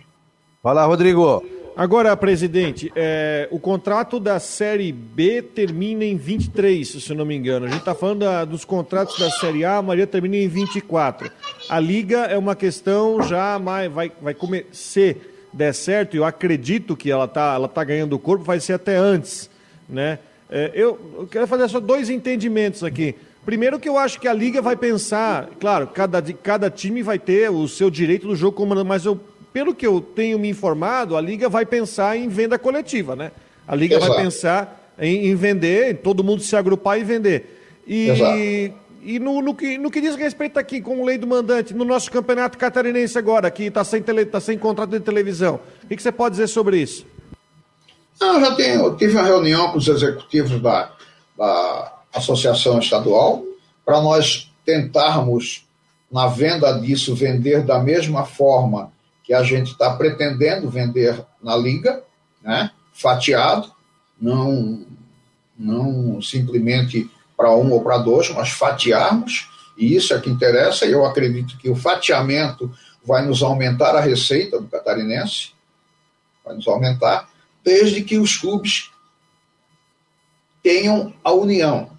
[0.64, 1.44] Vai lá, Rodrigo.
[1.76, 7.68] Agora, presidente, é, o contrato da Série B termina em 23, se não me engano.
[7.68, 11.30] A gente está falando da, dos contratos da Série A, a maioria termina em 24.
[11.70, 15.18] A Liga é uma questão já mais, vai, vai comer, se
[15.54, 18.96] der certo, e eu acredito que ela está ela tá ganhando corpo, vai ser até
[18.96, 19.48] antes,
[19.88, 20.18] né?
[20.50, 23.16] É, eu, eu, quero fazer só dois entendimentos aqui.
[23.46, 27.50] Primeiro que eu acho que a Liga vai pensar, claro, cada, cada time vai ter
[27.50, 29.20] o seu direito do jogo comandando, mas eu,
[29.54, 33.32] pelo que eu tenho me informado, a Liga vai pensar em venda coletiva, né?
[33.68, 34.14] A Liga Exato.
[34.14, 37.82] vai pensar em, em, vender, todo mundo se agrupar e vender.
[37.86, 38.72] E,
[39.04, 41.86] e no, no, que, no que diz respeito aqui com o lei do mandante, no
[41.86, 45.96] nosso campeonato catarinense agora, que está sem, tele, tá sem contrato de televisão, o que,
[45.96, 47.06] que você pode dizer sobre isso?
[48.20, 50.92] Eu já tenho, eu tive uma reunião com os executivos da,
[51.38, 53.44] da Associação Estadual
[53.86, 55.66] para nós tentarmos,
[56.12, 58.92] na venda disso, vender da mesma forma
[59.24, 62.04] que a gente está pretendendo vender na Liga,
[62.42, 62.72] né?
[62.94, 63.72] fatiado,
[64.20, 64.86] não,
[65.58, 71.06] não simplesmente para um ou para dois, mas fatiarmos, e isso é que interessa, eu
[71.06, 72.72] acredito que o fatiamento
[73.06, 75.52] vai nos aumentar a receita do catarinense,
[76.44, 77.30] vai nos aumentar,
[77.68, 78.90] desde que os clubes
[80.64, 81.92] tenham a união.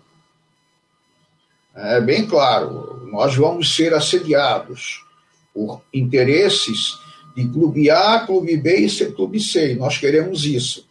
[1.75, 5.05] É bem claro, nós vamos ser assediados
[5.53, 6.99] por interesses
[7.37, 9.75] de clube A, clube B e clube C.
[9.75, 10.89] Nós queremos isso,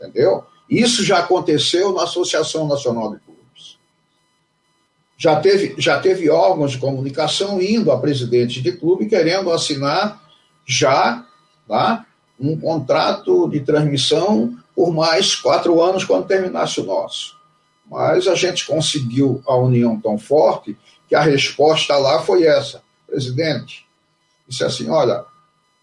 [0.00, 0.42] entendeu?
[0.70, 3.78] Isso já aconteceu na Associação Nacional de Clubes.
[5.18, 10.18] Já teve, já teve órgãos de comunicação indo a presidentes de clube querendo assinar
[10.66, 11.26] já
[11.68, 12.06] tá,
[12.38, 17.36] um contrato de transmissão por mais quatro anos quando terminasse o nosso.
[17.88, 20.76] Mas a gente conseguiu a união tão forte
[21.08, 22.82] que a resposta lá foi essa.
[23.06, 23.86] Presidente,
[24.48, 25.24] disse assim: olha,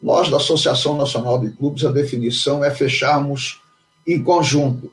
[0.02, 3.62] nós da Associação Nacional de Clubes, a definição é fecharmos
[4.06, 4.92] em conjunto.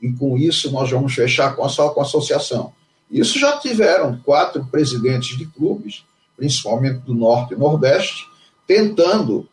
[0.00, 2.72] E com isso nós vamos fechar com a, só com a associação.
[3.10, 6.04] Isso já tiveram quatro presidentes de clubes,
[6.36, 8.26] principalmente do Norte e Nordeste,
[8.66, 9.48] tentando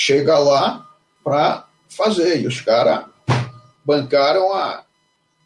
[0.00, 0.88] chega lá
[1.22, 2.40] para fazer.
[2.40, 3.04] E os caras
[3.84, 4.82] bancaram a,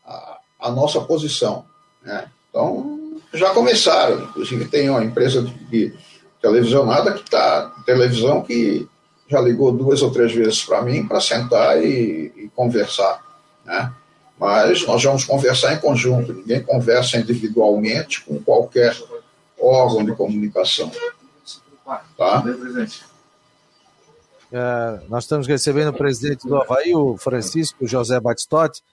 [0.07, 1.65] a, a, nossa posição.
[2.05, 2.31] Né?
[2.49, 4.23] Então, já começaram.
[4.23, 5.95] Inclusive, tem uma empresa de, de
[6.41, 8.89] televisionada que está, televisão que
[9.29, 13.21] já ligou duas ou três vezes para mim para sentar e, e conversar.
[13.65, 13.93] Né?
[14.39, 18.97] Mas nós vamos conversar em conjunto, ninguém conversa individualmente com qualquer
[19.59, 20.93] órgão de comunicação.
[22.17, 22.45] Tá?
[24.57, 28.85] É, nós estamos recebendo o presidente do Havaí, o Francisco José Batistotti,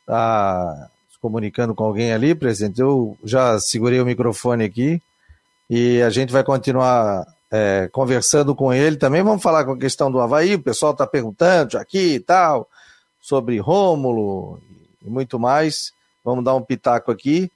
[0.00, 2.80] está se comunicando com alguém ali, presidente.
[2.80, 5.00] Eu já segurei o microfone aqui
[5.70, 9.22] e a gente vai continuar é, conversando com ele também.
[9.22, 12.68] Vamos falar com a questão do Havaí, o pessoal está perguntando aqui e tal,
[13.20, 14.60] sobre Rômulo
[15.04, 15.92] e muito mais.
[16.24, 17.48] Vamos dar um pitaco aqui.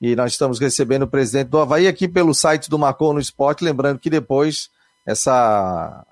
[0.00, 3.62] E nós estamos recebendo o presidente do Havaí aqui pelo site do Marcou no Esporte.
[3.62, 4.70] Lembrando que depois
[5.04, 6.06] essa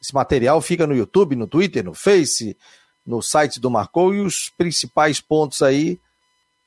[0.00, 2.56] esse material fica no YouTube, no Twitter, no Face,
[3.06, 6.00] no site do Marcou e os principais pontos aí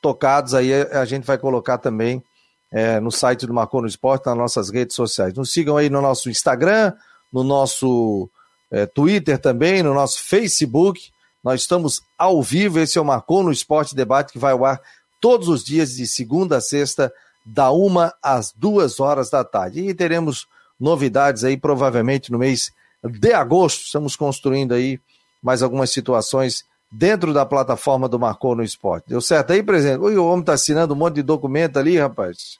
[0.04, 2.22] tocados aí a gente vai colocar também
[2.70, 5.34] é, no site do Marcou no Esporte, nas nossas redes sociais.
[5.34, 6.92] Nos sigam aí no nosso Instagram,
[7.32, 8.30] no nosso
[8.70, 11.10] é, Twitter também, no nosso Facebook.
[11.42, 12.80] Nós estamos ao vivo.
[12.80, 14.82] Esse é o Marcou no Esporte Debate que vai ao ar
[15.22, 17.14] todos os dias, de segunda a sexta,
[17.46, 19.88] da uma às duas horas da tarde.
[19.88, 22.74] E teremos novidades aí, provavelmente no mês
[23.04, 23.86] de agosto.
[23.86, 25.00] Estamos construindo aí
[25.42, 29.10] mais algumas situações dentro da plataforma do Marcou no Esporte.
[29.10, 30.00] Deu certo aí, presidente?
[30.00, 32.58] Ui, o homem está assinando um monte de documento ali, rapaz.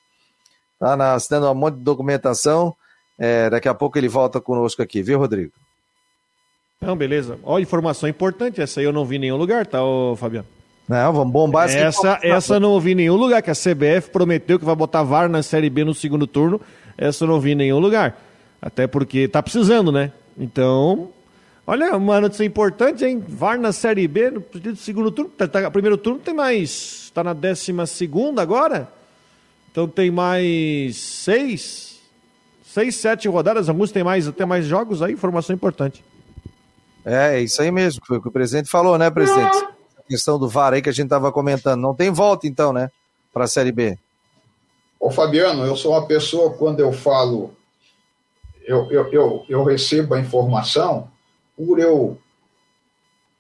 [0.74, 2.76] Está assinando um monte de documentação.
[3.18, 5.52] É, daqui a pouco ele volta conosco aqui, viu, Rodrigo?
[6.82, 7.40] Não, beleza.
[7.44, 10.48] Ó, informação importante, essa aí eu não vi em nenhum lugar, tá, ô, Fabiano?
[10.90, 11.78] Não, vamos bombar essa.
[11.78, 15.30] Essa, essa não vi em nenhum lugar, que a CBF prometeu que vai botar VAR
[15.30, 16.60] na Série B no segundo turno.
[16.98, 18.20] Essa eu não vi em nenhum lugar.
[18.62, 20.12] Até porque tá precisando, né?
[20.38, 21.10] Então,
[21.66, 23.24] olha, uma notícia importante, hein?
[23.28, 25.32] VAR na Série B, no segundo turno.
[25.32, 27.04] Tá, tá, primeiro turno tem mais.
[27.06, 28.92] Está na décima segunda agora?
[29.72, 32.00] Então tem mais seis,
[32.64, 33.70] seis, sete rodadas.
[33.70, 35.14] Alguns tem mais, até mais jogos aí.
[35.14, 36.04] Informação importante.
[37.06, 39.58] É, é isso aí mesmo, foi o que o presidente falou, né, presidente?
[39.98, 41.82] A questão do VAR aí que a gente estava comentando.
[41.82, 42.90] Não tem volta, então, né,
[43.34, 43.98] para a Série B.
[45.00, 47.54] Ô, Fabiano, eu sou uma pessoa, quando eu falo,
[48.66, 51.10] eu, eu, eu, eu recebo a informação,
[51.56, 52.18] por eu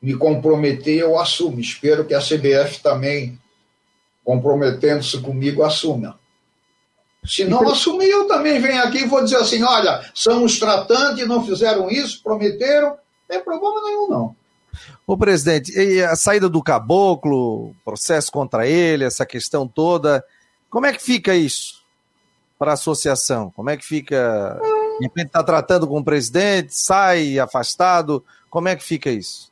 [0.01, 1.59] me comprometer, eu assumo.
[1.59, 3.39] Espero que a CBF também,
[4.23, 6.19] comprometendo-se comigo, assuma.
[7.25, 11.25] Se não assumir, eu também venho aqui e vou dizer assim: olha, são os tratantes,
[11.25, 12.97] não fizeram isso, prometeram, não
[13.29, 14.35] tem problema nenhum, não.
[15.07, 20.23] Ô, presidente, e a saída do caboclo, processo contra ele, essa questão toda,
[20.69, 21.81] como é que fica isso
[22.59, 23.51] para a associação?
[23.51, 24.59] Como é que fica?
[24.99, 29.51] De repente está tratando com o presidente, sai afastado, como é que fica isso?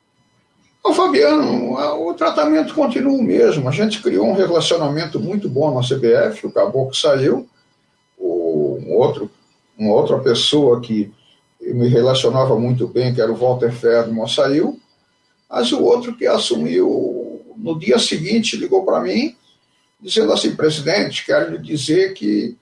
[0.83, 1.73] Ô, Fabiano,
[2.07, 3.67] o tratamento continua o mesmo.
[3.69, 7.47] A gente criou um relacionamento muito bom na CBF, o Caboclo saiu,
[8.19, 9.29] um outro,
[9.77, 11.11] uma outra pessoa que
[11.61, 14.79] me relacionava muito bem, que era o Walter Ferdman, saiu,
[15.49, 19.35] mas o outro que assumiu no dia seguinte ligou para mim,
[19.99, 22.57] dizendo assim, presidente, quero lhe dizer que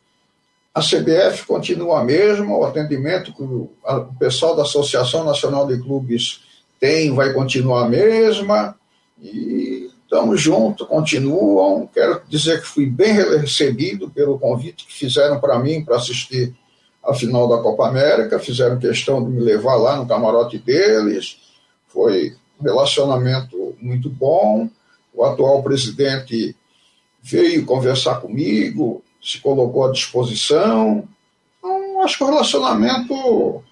[0.74, 3.72] a CBF continua a mesma, o atendimento que o
[4.20, 6.42] pessoal da Associação Nacional de Clubes
[6.80, 8.76] tem vai continuar a mesma,
[9.22, 11.88] e estamos juntos, continuam.
[11.88, 16.56] Quero dizer que fui bem recebido pelo convite que fizeram para mim para assistir
[17.04, 21.38] a final da Copa América, fizeram questão de me levar lá no camarote deles,
[21.88, 24.70] foi um relacionamento muito bom.
[25.14, 26.56] O atual presidente
[27.22, 31.08] veio conversar comigo, se colocou à disposição.
[31.58, 33.64] Então, acho que o relacionamento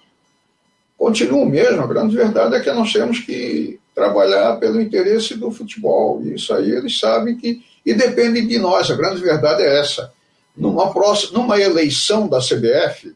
[0.97, 1.81] continua o mesmo.
[1.81, 6.21] A grande verdade é que nós temos que trabalhar pelo interesse do futebol.
[6.23, 7.63] E isso aí eles sabem que.
[7.85, 8.91] E depende de nós.
[8.91, 10.11] A grande verdade é essa.
[10.55, 13.15] Numa, próxima, numa eleição da CBF,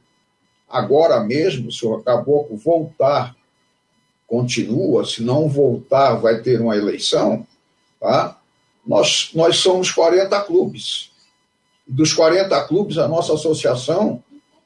[0.69, 3.35] agora mesmo, se o Caboclo voltar,
[4.27, 7.45] continua, se não voltar, vai ter uma eleição,
[7.99, 8.39] tá?
[8.85, 11.10] nós, nós somos 40 clubes.
[11.91, 14.23] Dos 40 clubes, a nossa associação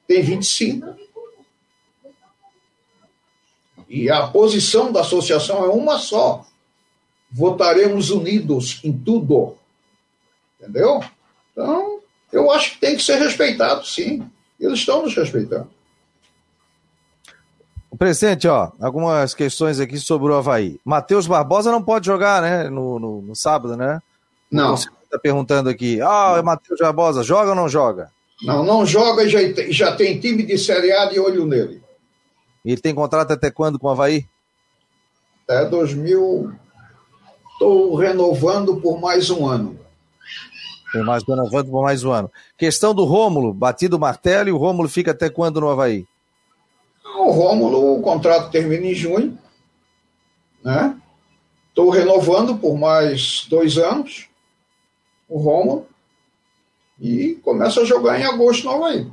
[0.07, 0.95] tem 25.
[3.89, 6.45] E a posição da associação é uma só.
[7.31, 9.55] Votaremos unidos em tudo.
[10.59, 11.03] Entendeu?
[11.51, 11.99] Então,
[12.31, 14.23] eu acho que tem que ser respeitado, sim.
[14.59, 15.67] Eles estão nos respeitando.
[17.97, 20.79] Presidente, ó, algumas questões aqui sobre o Havaí.
[20.85, 23.99] Matheus Barbosa não pode jogar, né, no, no, no sábado, né?
[24.51, 24.77] Não.
[24.77, 28.11] Você está perguntando aqui, ah, oh, Matheus Barbosa, joga ou não joga?
[28.43, 29.39] Não, não joga e já,
[29.69, 31.81] já tem time de Série A de olho nele.
[32.63, 34.25] Ele tem contrato até quando com o Havaí?
[35.47, 36.51] Até 2000.
[37.53, 39.79] Estou renovando por mais um ano.
[40.91, 42.31] Tem mais renovando por mais um ano.
[42.57, 46.05] Questão do Rômulo, batido o martelo e o Rômulo fica até quando no Havaí?
[47.17, 49.37] O Rômulo, o contrato termina em junho,
[50.63, 50.95] né?
[51.69, 54.27] Estou renovando por mais dois anos
[55.27, 55.87] o Rômulo
[56.99, 59.11] e começa a jogar em agosto no Havaí.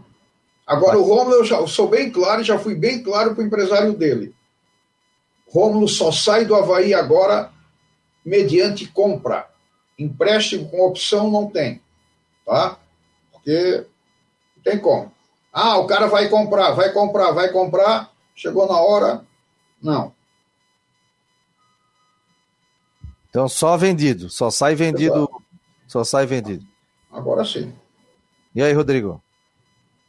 [0.67, 3.93] Agora, o Rômulo, eu já sou bem claro, já fui bem claro para o empresário
[3.95, 4.35] dele.
[5.49, 7.53] Rômulo só sai do Havaí agora
[8.25, 9.49] mediante compra.
[9.99, 11.81] Empréstimo com opção não tem,
[12.47, 12.79] tá?
[13.31, 13.85] Porque
[14.57, 15.13] não tem como.
[15.53, 19.23] Ah, o cara vai comprar, vai comprar, vai comprar, chegou na hora,
[19.83, 20.15] não.
[23.29, 25.42] Então só vendido, só sai vendido, Exato.
[25.93, 26.65] Só sai vendido.
[27.13, 27.71] Agora sim.
[28.55, 29.23] E aí, Rodrigo?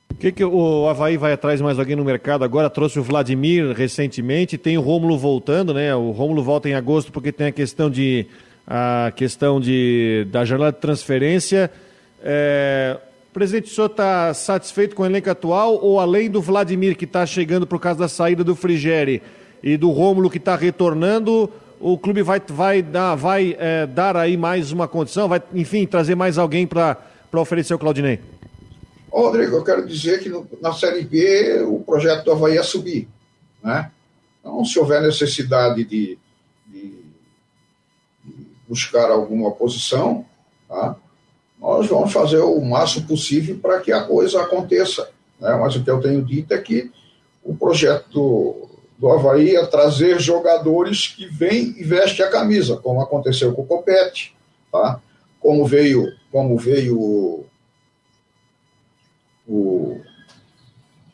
[0.10, 2.70] O que, que o Havaí vai atrás mais alguém no mercado agora?
[2.70, 5.94] Trouxe o Vladimir recentemente, tem o Rômulo voltando, né?
[5.94, 8.26] O Rômulo volta em agosto porque tem a questão de
[8.66, 11.70] a questão de da janela de transferência.
[12.24, 12.98] É,
[13.34, 17.26] Presidente, o senhor está satisfeito com o elenco atual ou além do Vladimir que está
[17.26, 19.24] chegando por causa da saída do Frigeri
[19.62, 21.50] e do Rômulo que está retornando,
[21.80, 26.16] o clube vai, vai, dar, vai é, dar aí mais uma condição, vai, enfim, trazer
[26.16, 26.98] mais alguém para
[27.34, 28.20] oferecer o Claudinei?
[29.12, 33.08] Rodrigo, eu quero dizer que no, na Série B o projeto do Havaí é subir.
[33.64, 33.92] Né?
[34.40, 36.18] Então, se houver necessidade de,
[36.68, 36.98] de,
[38.26, 40.26] de buscar alguma posição,
[40.68, 40.96] tá?
[41.60, 45.10] nós vamos fazer o máximo possível para que a coisa aconteça.
[45.40, 45.56] Né?
[45.56, 46.92] Mas o que eu tenho dito é que
[47.44, 48.70] o projeto
[49.04, 53.66] do, Havaí é trazer jogadores que vêm e vestem a camisa, como aconteceu com o
[53.66, 54.34] Copete,
[54.72, 55.02] tá?
[55.42, 56.98] como veio, como veio
[59.46, 60.02] o,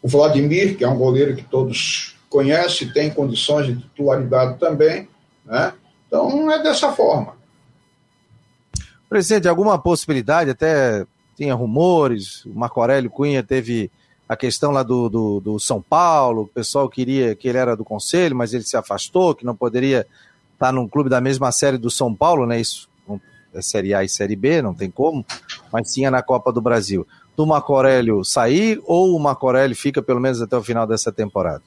[0.03, 5.09] o Vladimir, que é um goleiro que todos conhecem, tem condições de titularidade também,
[5.43, 5.73] né?
[6.05, 7.33] Então é dessa forma.
[9.09, 13.89] Presidente, alguma possibilidade, até tinha rumores, o Marco Aurélio Cunha teve
[14.29, 17.83] a questão lá do, do, do, São Paulo, o pessoal queria que ele era do
[17.83, 20.05] conselho, mas ele se afastou, que não poderia
[20.53, 22.61] estar num clube da mesma série do São Paulo, né?
[22.61, 22.87] Isso
[23.51, 25.25] é Série A e Série B, não tem como,
[25.73, 30.01] mas tinha na Copa do Brasil do Marco Aurélio sair ou o Marco Aurélio fica
[30.01, 31.63] pelo menos até o final dessa temporada?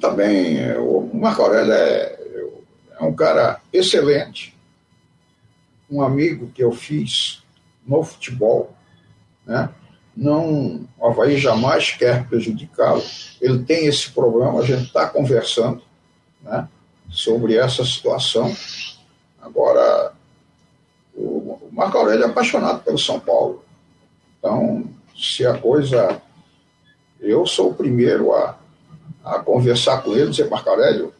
[0.00, 2.18] Também, é, o Marco Aurélio é,
[2.98, 4.56] é um cara excelente,
[5.90, 7.42] um amigo que eu fiz
[7.86, 8.72] no futebol,
[9.44, 9.68] né?
[10.16, 13.02] Não, o Havaí jamais quer prejudicá-lo.
[13.40, 15.82] Ele tem esse problema, a gente está conversando
[16.42, 16.66] né,
[17.10, 18.56] sobre essa situação.
[19.42, 20.14] Agora,
[21.14, 23.62] o Marco Aurélio é apaixonado pelo São Paulo.
[24.38, 26.20] Então, se a coisa.
[27.20, 28.58] Eu sou o primeiro a,
[29.24, 31.14] a conversar com ele, dizer, Marco Aurélio,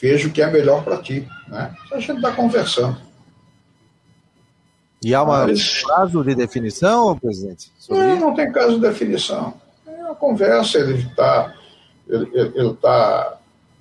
[0.00, 1.28] veja o que é melhor para ti.
[1.48, 1.74] Né?
[1.92, 3.00] A gente está conversando.
[5.02, 5.54] E há um
[5.88, 7.72] caso de definição, presidente?
[7.88, 9.54] Não, não tem caso de definição.
[9.86, 11.54] É uma conversa, ele está
[12.08, 13.38] ele, ele tá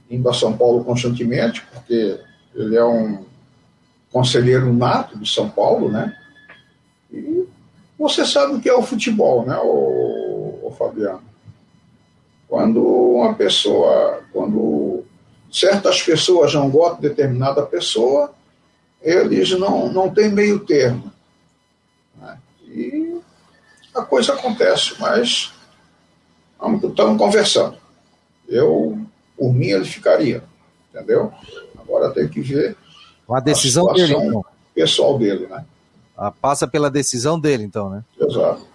[0.09, 2.19] indo a São Paulo constantemente, porque
[2.55, 3.23] ele é um
[4.11, 6.15] conselheiro nato de São Paulo, né?
[7.11, 7.45] E
[7.97, 11.23] você sabe o que é o futebol, né, o, o Fabiano?
[12.47, 15.03] Quando uma pessoa, quando
[15.51, 18.33] certas pessoas não gostam de determinada pessoa,
[19.01, 21.10] eles não, não têm meio termo.
[23.95, 25.51] A coisa acontece, mas
[26.83, 27.77] estamos conversando.
[28.47, 28.99] Eu,
[29.37, 30.43] por mim, ele ficaria,
[30.93, 31.31] entendeu?
[31.77, 32.75] Agora tem que ver
[33.29, 34.45] a decisão a dele, então.
[34.73, 35.65] pessoal dele, né?
[36.17, 38.03] Ah, passa pela decisão dele, então, né?
[38.19, 38.67] Exato.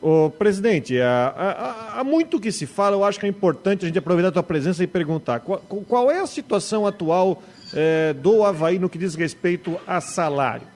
[0.00, 3.88] Ô, presidente, há, há, há, muito que se fala, eu acho que é importante a
[3.88, 7.42] gente aproveitar a tua presença e perguntar qual, qual é a situação atual
[7.72, 10.66] é, do Havaí no que diz respeito a salário?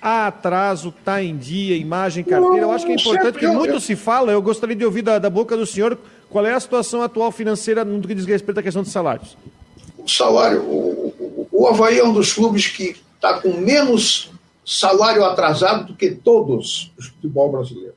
[0.00, 2.58] Há atraso, está em dia, imagem, carteira.
[2.58, 5.28] Eu acho que é importante, que muito se fala, eu gostaria de ouvir da, da
[5.28, 5.98] boca do senhor
[6.30, 9.36] qual é a situação atual financeira no que diz respeito à questão dos salários.
[9.96, 14.30] O salário, o, o, o Havaí é um dos clubes que está com menos
[14.64, 17.94] salário atrasado do que todos os futebol brasileiro.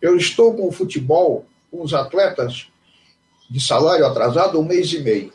[0.00, 2.68] Eu estou com o futebol, com os atletas
[3.48, 5.32] de salário atrasado um mês e meio.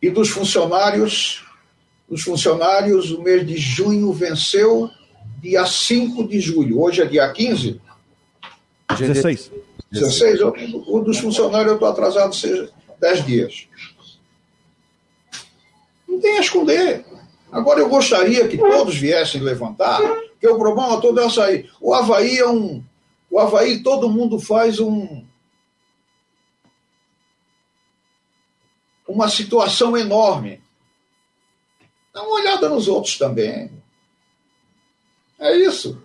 [0.00, 1.44] E dos funcionários,
[2.12, 4.90] os funcionários, o mês de junho venceu
[5.40, 6.78] dia 5 de julho.
[6.78, 7.80] Hoje é dia 15?
[8.98, 9.50] 16.
[9.90, 10.40] 16.
[10.86, 12.36] O dos funcionários eu estou atrasado
[13.00, 13.66] 10 dias.
[16.06, 17.02] Não tem a esconder.
[17.50, 19.98] Agora eu gostaria que todos viessem levantar,
[20.38, 21.70] que o problema todo é sair.
[21.80, 22.84] O Havaí é um.
[23.30, 25.24] O Havaí, todo mundo faz um.
[29.08, 30.61] Uma situação enorme.
[32.12, 33.70] Dá uma olhada nos outros também.
[35.38, 36.00] É isso.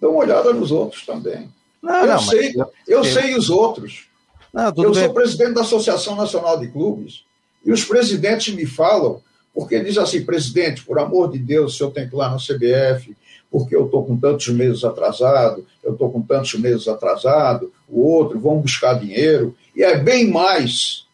[0.00, 1.52] Dá uma olhada nos outros também.
[1.82, 4.06] Não, eu não, sei, eu, eu sei os outros.
[4.52, 4.94] Não, eu bem.
[4.94, 7.24] sou presidente da Associação Nacional de Clubes.
[7.64, 9.20] E os presidentes me falam,
[9.52, 12.36] porque diz assim, presidente, por amor de Deus, o senhor tem que ir lá na
[12.36, 13.16] CBF,
[13.50, 18.38] porque eu estou com tantos meses atrasado, eu estou com tantos meses atrasado, o outro,
[18.38, 21.05] vão buscar dinheiro, e é bem mais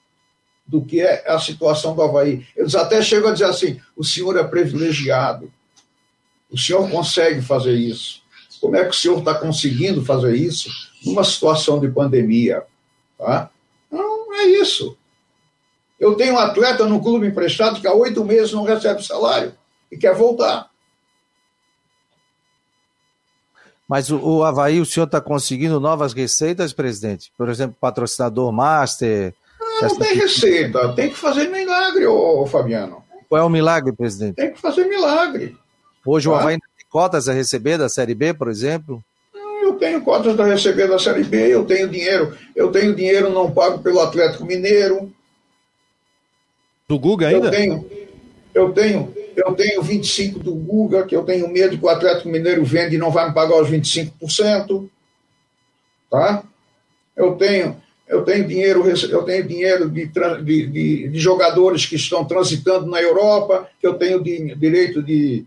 [0.66, 2.46] do que é a situação do Havaí.
[2.56, 5.52] Eles até chegam a dizer assim: o senhor é privilegiado,
[6.50, 8.22] o senhor consegue fazer isso.
[8.60, 10.70] Como é que o senhor está conseguindo fazer isso
[11.04, 12.62] numa situação de pandemia?
[13.18, 13.50] Tá?
[13.90, 14.96] Não, é isso.
[15.98, 19.54] Eu tenho um atleta no clube emprestado que há oito meses não recebe salário
[19.90, 20.70] e quer voltar.
[23.88, 27.32] Mas o, o Havaí, o senhor está conseguindo novas receitas, presidente?
[27.36, 29.34] Por exemplo, patrocinador master?
[29.88, 33.02] Não tem receita, tem que fazer milagre, ô, Fabiano.
[33.28, 34.36] Qual é o milagre, presidente?
[34.36, 35.56] Tem que fazer milagre.
[36.04, 36.32] Hoje tá?
[36.32, 39.02] o Havaí tem cotas a receber da Série B, por exemplo?
[39.62, 42.36] Eu tenho cotas a receber da Série B, eu tenho dinheiro.
[42.54, 45.10] Eu tenho dinheiro não pago pelo Atlético Mineiro.
[46.88, 47.46] Do Guga ainda?
[47.46, 47.90] Eu tenho,
[48.54, 52.64] eu tenho, eu tenho 25 do Guga, que eu tenho medo que o Atlético Mineiro
[52.64, 54.88] vende e não vai me pagar os 25%.
[56.10, 56.42] Tá?
[57.16, 57.80] Eu tenho,
[58.12, 63.00] eu tenho dinheiro, eu tenho dinheiro de, de, de, de jogadores que estão transitando na
[63.00, 65.46] Europa, eu tenho direito de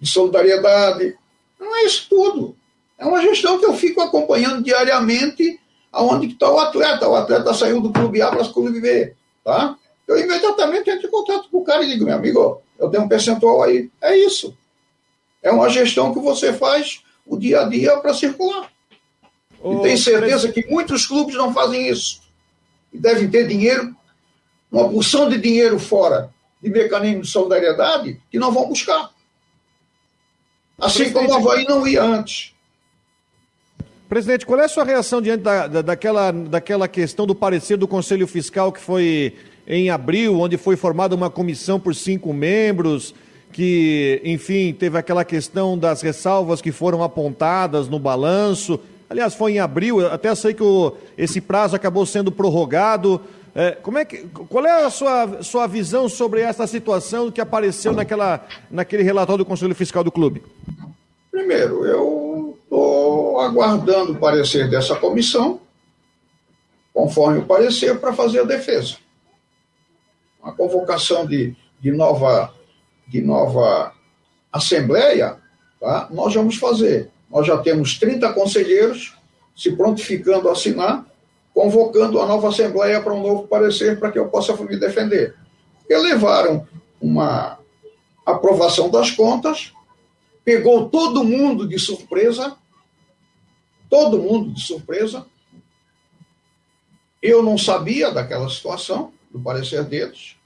[0.00, 1.16] solidariedade.
[1.58, 2.56] Não é isso tudo.
[2.96, 5.58] É uma gestão que eu fico acompanhando diariamente
[5.90, 7.08] aonde está o atleta.
[7.08, 9.14] O atleta saiu do clube A para o clube B.
[9.42, 9.76] Tá?
[10.06, 13.08] Eu imediatamente entro em contato com o cara e digo, meu amigo, eu tenho um
[13.08, 13.90] percentual aí.
[14.00, 14.56] É isso.
[15.42, 18.70] É uma gestão que você faz o dia a dia para circular.
[19.64, 22.20] E tenho certeza que muitos clubes não fazem isso.
[22.92, 23.94] E devem ter dinheiro,
[24.70, 26.30] uma porção de dinheiro fora
[26.62, 29.10] de mecanismo de solidariedade que não vão buscar.
[30.78, 32.52] Assim como o Havaí não ia antes.
[34.08, 37.88] Presidente, qual é a sua reação diante da, da, daquela, daquela questão do parecer do
[37.88, 39.34] Conselho Fiscal que foi
[39.66, 43.14] em abril, onde foi formada uma comissão por cinco membros,
[43.52, 48.78] que, enfim, teve aquela questão das ressalvas que foram apontadas no balanço.
[49.08, 53.20] Aliás, foi em abril, até sei que o, esse prazo acabou sendo prorrogado.
[53.54, 57.92] É, como é que, qual é a sua, sua visão sobre essa situação que apareceu
[57.92, 60.42] naquela, naquele relatório do Conselho Fiscal do clube?
[61.30, 65.60] Primeiro, eu estou aguardando o parecer dessa comissão,
[66.92, 68.96] conforme o parecer, para fazer a defesa
[70.44, 72.52] uma convocação de, de, nova,
[73.08, 73.94] de nova
[74.52, 75.38] assembleia,
[75.80, 76.06] tá?
[76.10, 77.10] nós vamos fazer.
[77.34, 79.12] Nós já temos 30 conselheiros
[79.56, 81.04] se prontificando a assinar,
[81.52, 85.34] convocando a nova assembleia para um novo parecer para que eu possa me defender.
[85.80, 86.64] Porque levaram
[87.00, 87.58] uma
[88.24, 89.72] aprovação das contas,
[90.44, 92.56] pegou todo mundo de surpresa,
[93.90, 95.26] todo mundo de surpresa.
[97.20, 100.36] Eu não sabia daquela situação, do parecer deles,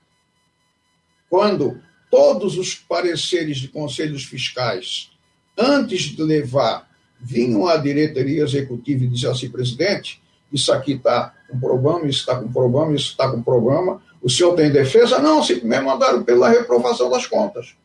[1.29, 5.11] quando todos os pareceres de conselhos fiscais,
[5.59, 6.89] antes de levar,
[7.21, 12.37] vinham à diretoria executiva e diziam assim, presidente, isso aqui está com problema, isso está
[12.37, 15.19] com problema, isso está com problema, o senhor tem defesa?
[15.19, 17.77] Não, simplesmente mandaram pela reprovação das contas.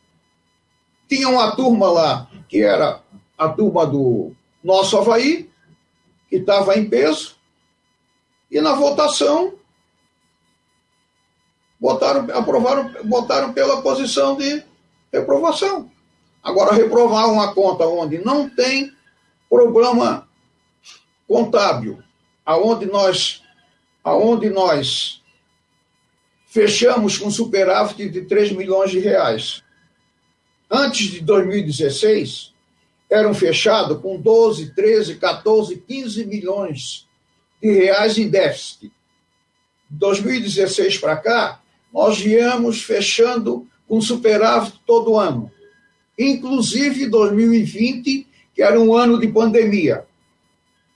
[1.07, 3.01] Tinha uma turma lá, que era
[3.37, 4.31] a turma do
[4.63, 5.49] nosso Havaí,
[6.29, 7.35] que estava em peso,
[8.49, 9.53] e na votação
[11.79, 14.63] botaram, aprovaram, botaram pela posição de
[15.11, 15.91] reprovação.
[16.43, 18.91] Agora, reprovar uma conta onde não tem
[19.49, 20.27] problema
[21.27, 22.03] contábil,
[22.45, 23.41] aonde nós,
[24.03, 25.21] aonde nós
[26.47, 29.63] fechamos com superávit de 3 milhões de reais.
[30.69, 32.53] Antes de 2016,
[33.09, 37.07] eram fechados com 12, 13, 14, 15 milhões
[37.61, 38.91] de reais em déficit.
[39.89, 41.61] De 2016 para cá,
[41.93, 45.51] nós viemos fechando com superávit todo ano,
[46.17, 50.05] inclusive 2020, que era um ano de pandemia.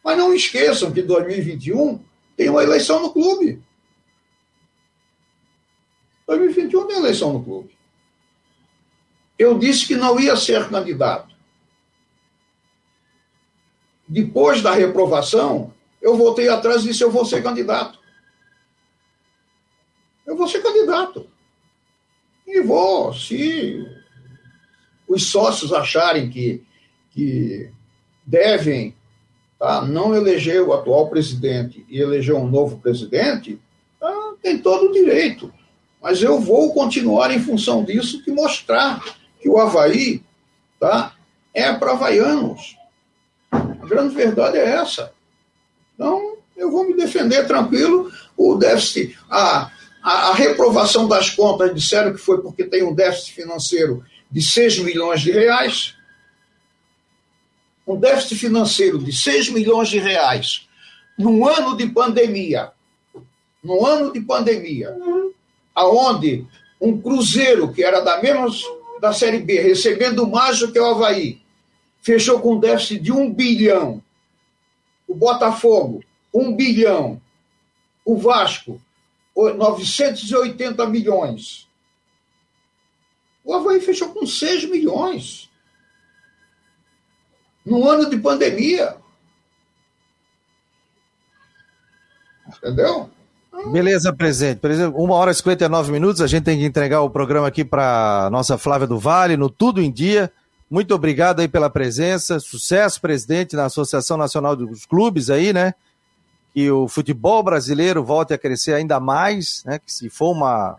[0.03, 1.99] Mas não esqueçam que 2021
[2.35, 3.61] tem uma eleição no clube.
[6.27, 7.75] 2021 tem eleição no clube.
[9.39, 11.35] Eu disse que não ia ser candidato.
[14.07, 17.99] Depois da reprovação, eu voltei atrás e disse: eu vou ser candidato
[20.27, 21.25] eu vou ser candidato.
[22.45, 23.83] E vou, se
[25.07, 26.63] os sócios acharem que,
[27.11, 27.69] que
[28.25, 28.93] devem
[29.57, 33.59] tá, não eleger o atual presidente e eleger um novo presidente,
[33.99, 35.51] tá, tem todo o direito.
[36.01, 39.03] Mas eu vou continuar em função disso e mostrar
[39.39, 40.21] que o Havaí
[40.79, 41.15] tá,
[41.53, 42.77] é para havaianos.
[43.51, 45.11] A grande verdade é essa.
[45.95, 48.11] Então, eu vou me defender tranquilo.
[48.35, 49.71] O déficit, a,
[50.03, 54.79] a, a reprovação das contas disseram que foi porque tem um déficit financeiro de 6
[54.79, 55.95] milhões de reais.
[57.87, 60.67] Um déficit financeiro de 6 milhões de reais
[61.17, 62.71] num ano de pandemia.
[63.63, 64.95] Num ano de pandemia,
[65.73, 66.45] aonde
[66.79, 68.47] um Cruzeiro, que era da mesma
[69.01, 71.41] da Série B, recebendo mais do que o Havaí,
[72.01, 74.01] fechou com um déficit de um bilhão.
[75.07, 76.03] O Botafogo,
[76.33, 77.21] um bilhão.
[78.05, 78.79] O Vasco,
[79.35, 81.66] 980 milhões.
[83.47, 85.49] O Havaí fechou com 6 milhões.
[87.65, 88.97] No ano de pandemia.
[92.45, 93.09] Entendeu?
[93.71, 94.59] Beleza, presidente.
[94.93, 98.57] Uma hora e 59 minutos, a gente tem que entregar o programa aqui para nossa
[98.57, 100.29] Flávia do Vale, no Tudo em Dia.
[100.69, 102.41] Muito obrigado aí pela presença.
[102.41, 105.73] Sucesso, presidente, na Associação Nacional dos Clubes aí, né?
[106.53, 109.79] Que o futebol brasileiro volte a crescer ainda mais, né?
[109.79, 110.77] Que se for uma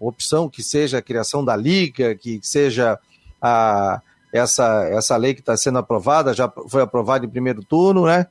[0.00, 2.98] opção que seja a criação da liga, que seja
[3.40, 4.00] a,
[4.32, 8.26] essa, essa lei que está sendo aprovada, já foi aprovada em primeiro turno, né?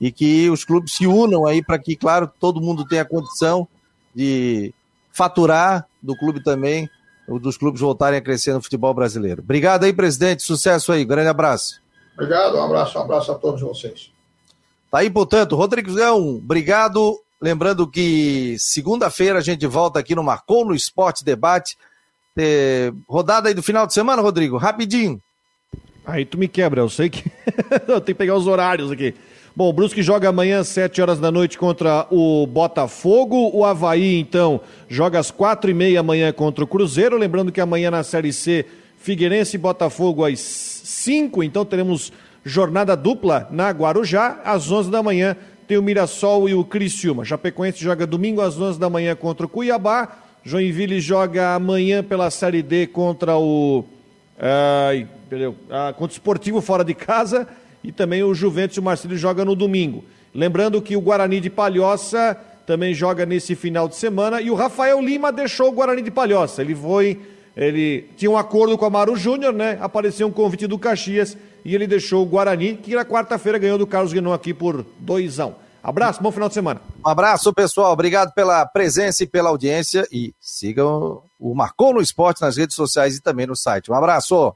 [0.00, 3.66] E que os clubes se unam aí para que, claro, todo mundo tenha condição
[4.14, 4.74] de
[5.12, 6.90] faturar do clube também,
[7.40, 9.40] dos clubes voltarem a crescer no futebol brasileiro.
[9.40, 10.42] Obrigado aí, presidente.
[10.42, 11.04] Sucesso aí.
[11.04, 11.80] Grande abraço.
[12.14, 14.12] Obrigado, um abraço, um abraço a todos vocês.
[14.90, 17.20] Tá aí, portanto, Rodrigão, obrigado.
[17.40, 21.76] Lembrando que segunda-feira a gente volta aqui no Marcou no Esporte Debate.
[22.36, 25.20] É, rodada aí do final de semana, Rodrigo, rapidinho.
[26.06, 27.30] Aí tu me quebra, eu sei que.
[27.88, 29.14] eu tenho que pegar os horários aqui.
[29.56, 33.50] Bom, o Brusque joga amanhã às 7 horas da noite contra o Botafogo.
[33.54, 37.16] O Havaí, então, joga às 4 e meia amanhã contra o Cruzeiro.
[37.16, 38.66] Lembrando que amanhã na Série C,
[38.98, 41.42] Figueirense e Botafogo às 5.
[41.42, 42.12] Então teremos
[42.44, 44.40] jornada dupla na Guarujá.
[44.44, 47.24] Às 11 da manhã tem o Mirassol e o Criciúma.
[47.24, 50.16] Chapecoense joga domingo às 11 da manhã contra o Cuiabá.
[50.44, 53.84] Joinville joga amanhã pela Série D contra o.
[54.38, 57.48] Ai, perdeu, ah, contra o Esportivo fora de casa
[57.82, 60.04] e também o Juventus e o Marcílio joga no domingo.
[60.34, 62.36] Lembrando que o Guarani de Palhoça
[62.66, 66.62] também joga nesse final de semana e o Rafael Lima deixou o Guarani de Palhoça.
[66.62, 67.20] Ele foi,
[67.56, 69.78] ele tinha um acordo com a Maru Júnior, né?
[69.80, 73.86] Apareceu um convite do Caxias e ele deixou o Guarani, que na quarta-feira ganhou do
[73.86, 75.56] Carlos Guinon aqui por doisão.
[75.82, 76.80] Abraço, bom final de semana.
[77.04, 77.92] Um abraço, pessoal.
[77.92, 80.08] Obrigado pela presença e pela audiência.
[80.10, 83.90] E sigam o Marcou no Esporte nas redes sociais e também no site.
[83.90, 84.54] Um abraço.